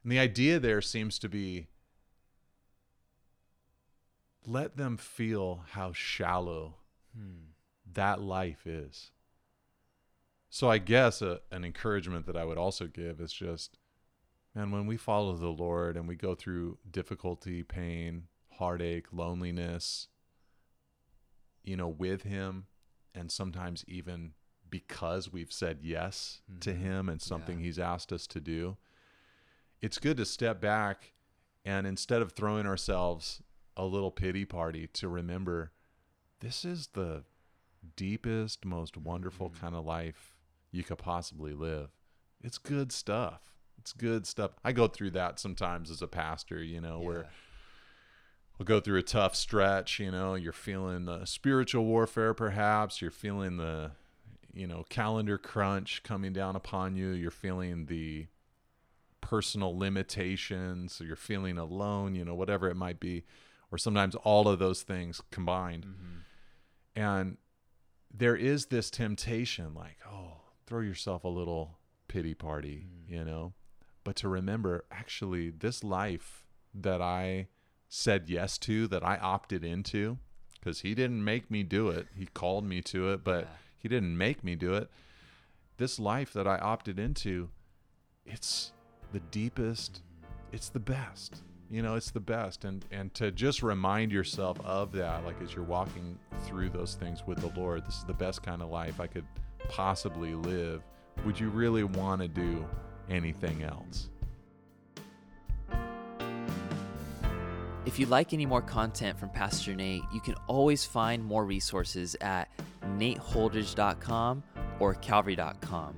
And 0.03 0.11
the 0.11 0.19
idea 0.19 0.59
there 0.59 0.81
seems 0.81 1.17
to 1.19 1.29
be 1.29 1.67
let 4.45 4.77
them 4.77 4.97
feel 4.97 5.63
how 5.71 5.91
shallow 5.93 6.75
Hmm. 7.17 7.51
that 7.93 8.21
life 8.21 8.67
is. 8.67 9.11
So 10.55 10.69
I 10.69 10.77
guess 10.77 11.21
a, 11.21 11.41
an 11.51 11.65
encouragement 11.65 12.25
that 12.27 12.37
I 12.37 12.45
would 12.45 12.57
also 12.57 12.87
give 12.87 13.19
is 13.19 13.33
just, 13.33 13.77
man, 14.55 14.71
when 14.71 14.87
we 14.87 14.95
follow 14.95 15.35
the 15.35 15.49
Lord 15.49 15.97
and 15.97 16.07
we 16.07 16.15
go 16.15 16.33
through 16.33 16.77
difficulty, 16.89 17.61
pain, 17.61 18.29
heartache, 18.53 19.07
loneliness, 19.11 20.07
you 21.65 21.75
know, 21.75 21.89
with 21.89 22.21
Him, 22.23 22.67
and 23.13 23.29
sometimes 23.29 23.83
even 23.85 24.31
because 24.69 25.29
we've 25.29 25.51
said 25.51 25.79
yes 25.81 26.41
to 26.61 26.71
Mhm. 26.71 26.77
Him 26.77 27.09
and 27.09 27.21
something 27.21 27.59
Yeah. 27.59 27.65
He's 27.65 27.79
asked 27.79 28.13
us 28.13 28.25
to 28.27 28.39
do, 28.39 28.77
it's 29.81 29.99
good 29.99 30.15
to 30.15 30.25
step 30.25 30.61
back 30.61 31.11
and 31.65 31.85
instead 31.85 32.21
of 32.21 32.31
throwing 32.31 32.65
ourselves 32.65 33.43
a 33.75 33.83
little 33.83 34.09
pity 34.09 34.45
party, 34.45 34.87
to 34.87 35.09
remember 35.09 35.73
this 36.39 36.63
is 36.63 36.87
the 36.93 37.25
deepest, 37.97 38.63
most 38.63 38.95
wonderful 38.95 39.49
Mhm. 39.49 39.59
kind 39.59 39.75
of 39.75 39.83
life 39.83 40.31
you 40.75 40.83
could 40.83 40.97
possibly 40.97 41.53
live. 41.53 41.89
It's 42.43 42.57
good 42.57 42.91
stuff. 42.91 43.55
It's 43.77 43.93
good 43.93 44.27
stuff. 44.27 44.51
I 44.63 44.71
go 44.71 44.87
through 44.87 45.11
that 45.11 45.39
sometimes 45.39 45.89
as 45.89 46.01
a 46.01 46.07
pastor, 46.07 46.61
you 46.63 46.81
know, 46.81 46.99
where 46.99 47.29
we'll 48.57 48.65
go 48.65 48.79
through 48.79 48.99
a 48.99 49.03
tough 49.03 49.35
stretch, 49.35 49.99
you 49.99 50.11
know, 50.11 50.35
you're 50.35 50.53
feeling 50.53 51.05
the 51.05 51.25
spiritual 51.25 51.85
warfare 51.85 52.33
perhaps, 52.33 53.01
you're 53.01 53.11
feeling 53.11 53.57
the 53.57 53.91
you 54.53 54.65
know, 54.65 54.85
calendar 54.89 55.37
crunch 55.37 56.01
coming 56.03 56.31
down 56.31 56.55
upon 56.55 56.95
you, 56.95 57.09
you're 57.09 57.29
feeling 57.29 57.87
the 57.87 58.25
personal 59.19 59.77
limitations, 59.77 61.01
you're 61.03 61.17
feeling 61.17 61.57
alone, 61.57 62.15
you 62.15 62.23
know, 62.23 62.35
whatever 62.35 62.69
it 62.69 62.75
might 62.75 62.99
be, 62.99 63.25
or 63.69 63.77
sometimes 63.77 64.15
all 64.15 64.47
of 64.47 64.57
those 64.57 64.81
things 64.81 65.21
combined. 65.29 65.85
Mhm. 65.85 66.21
And 66.95 67.37
there 68.09 68.37
is 68.37 68.67
this 68.67 68.89
temptation 68.89 69.73
like, 69.73 69.97
oh, 70.09 70.44
throw 70.65 70.81
yourself 70.81 71.23
a 71.23 71.27
little 71.29 71.77
pity 72.07 72.33
party, 72.33 72.87
Mm. 72.87 73.09
you 73.09 73.23
know? 73.25 73.53
But 74.03 74.15
to 74.17 74.29
remember, 74.29 74.85
actually, 74.91 75.49
this 75.49 75.83
life 75.83 76.45
that 76.73 77.01
I 77.01 77.47
said 77.89 78.29
yes 78.29 78.57
to, 78.59 78.87
that 78.87 79.03
I 79.03 79.17
opted 79.17 79.63
into, 79.63 80.19
because 80.59 80.81
he 80.81 80.93
didn't 80.95 81.23
make 81.23 81.49
me 81.49 81.63
do 81.63 81.89
it, 81.89 82.07
he 82.15 82.25
called 82.27 82.65
me 82.65 82.81
to 82.83 83.09
it, 83.11 83.23
but 83.23 83.45
Yeah. 83.45 83.51
he 83.77 83.87
didn't 83.87 84.17
make 84.17 84.43
me 84.43 84.55
do 84.55 84.73
it. 84.75 84.89
This 85.77 85.99
life 85.99 86.31
that 86.33 86.47
I 86.47 86.57
opted 86.57 86.99
into, 86.99 87.49
it's 88.25 88.71
the 89.11 89.19
deepest, 89.19 90.01
it's 90.51 90.69
the 90.69 90.79
best. 90.79 91.43
You 91.69 91.81
know, 91.81 91.95
it's 91.95 92.11
the 92.11 92.19
best. 92.19 92.63
And 92.63 92.85
and 92.91 93.13
to 93.15 93.31
just 93.31 93.63
remind 93.63 94.11
yourself 94.11 94.59
of 94.61 94.91
that, 94.93 95.25
like 95.25 95.41
as 95.41 95.53
you're 95.55 95.63
walking 95.65 96.17
through 96.43 96.69
those 96.69 96.95
things 96.95 97.25
with 97.25 97.39
the 97.39 97.59
Lord, 97.59 97.85
this 97.85 97.97
is 97.97 98.03
the 98.05 98.13
best 98.13 98.43
kind 98.43 98.61
of 98.61 98.69
life 98.69 98.99
I 98.99 99.07
could 99.07 99.25
possibly 99.69 100.33
live. 100.33 100.81
Would 101.25 101.39
you 101.39 101.49
really 101.49 101.83
want 101.83 102.21
to 102.21 102.27
do 102.27 102.65
anything 103.09 103.63
else? 103.63 104.09
If 107.85 107.99
you'd 107.99 108.09
like 108.09 108.33
any 108.33 108.47
more 108.47 108.61
content 108.61 109.19
from 109.19 109.29
Pastor 109.29 109.75
Nate, 109.75 110.01
you 110.11 110.19
can 110.19 110.33
always 110.47 110.83
find 110.83 111.23
more 111.23 111.45
resources 111.45 112.15
at 112.19 112.49
nateholdridge.com 112.97 114.43
or 114.79 114.95
calvary.com. 114.95 115.95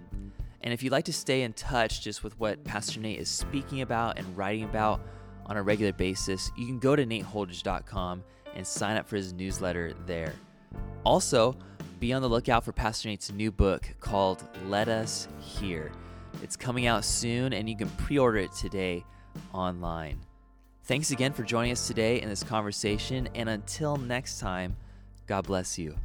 And 0.62 0.73
if 0.73 0.84
you'd 0.84 0.91
like 0.91 1.06
to 1.06 1.13
stay 1.13 1.43
in 1.43 1.53
touch 1.53 2.01
just 2.01 2.23
with 2.23 2.38
what 2.39 2.63
Pastor 2.65 2.99
Nate 2.99 3.19
is 3.19 3.30
speaking 3.30 3.82
about 3.82 4.17
and 4.17 4.36
writing 4.36 4.65
about 4.65 4.99
on 5.45 5.56
a 5.56 5.63
regular 5.63 5.93
basis, 5.93 6.51
you 6.58 6.65
can 6.65 6.77
go 6.77 6.93
to 6.93 7.06
nateholdridge.com 7.06 8.23
and 8.53 8.67
sign 8.67 8.97
up 8.97 9.08
for 9.08 9.15
his 9.15 9.32
newsletter 9.32 9.93
there. 10.06 10.34
Also, 11.06 11.56
be 12.00 12.14
on 12.14 12.22
the 12.22 12.30
lookout 12.30 12.64
for 12.64 12.72
Pastor 12.72 13.10
Nate's 13.10 13.32
new 13.32 13.52
book 13.52 13.90
called 14.00 14.44
Let 14.68 14.88
Us 14.88 15.28
Hear. 15.40 15.92
It's 16.44 16.56
coming 16.56 16.86
out 16.86 17.04
soon, 17.04 17.54
and 17.54 17.68
you 17.68 17.76
can 17.76 17.90
pre 17.90 18.20
order 18.20 18.38
it 18.38 18.52
today 18.54 19.04
online. 19.52 20.20
Thanks 20.84 21.12
again 21.12 21.34
for 21.34 21.44
joining 21.44 21.72
us 21.72 21.88
today 21.88 22.22
in 22.22 22.30
this 22.30 22.44
conversation, 22.44 23.28
and 23.34 23.50
until 23.50 23.98
next 23.98 24.40
time, 24.40 24.78
God 25.26 25.48
bless 25.48 25.80
you. 25.80 25.96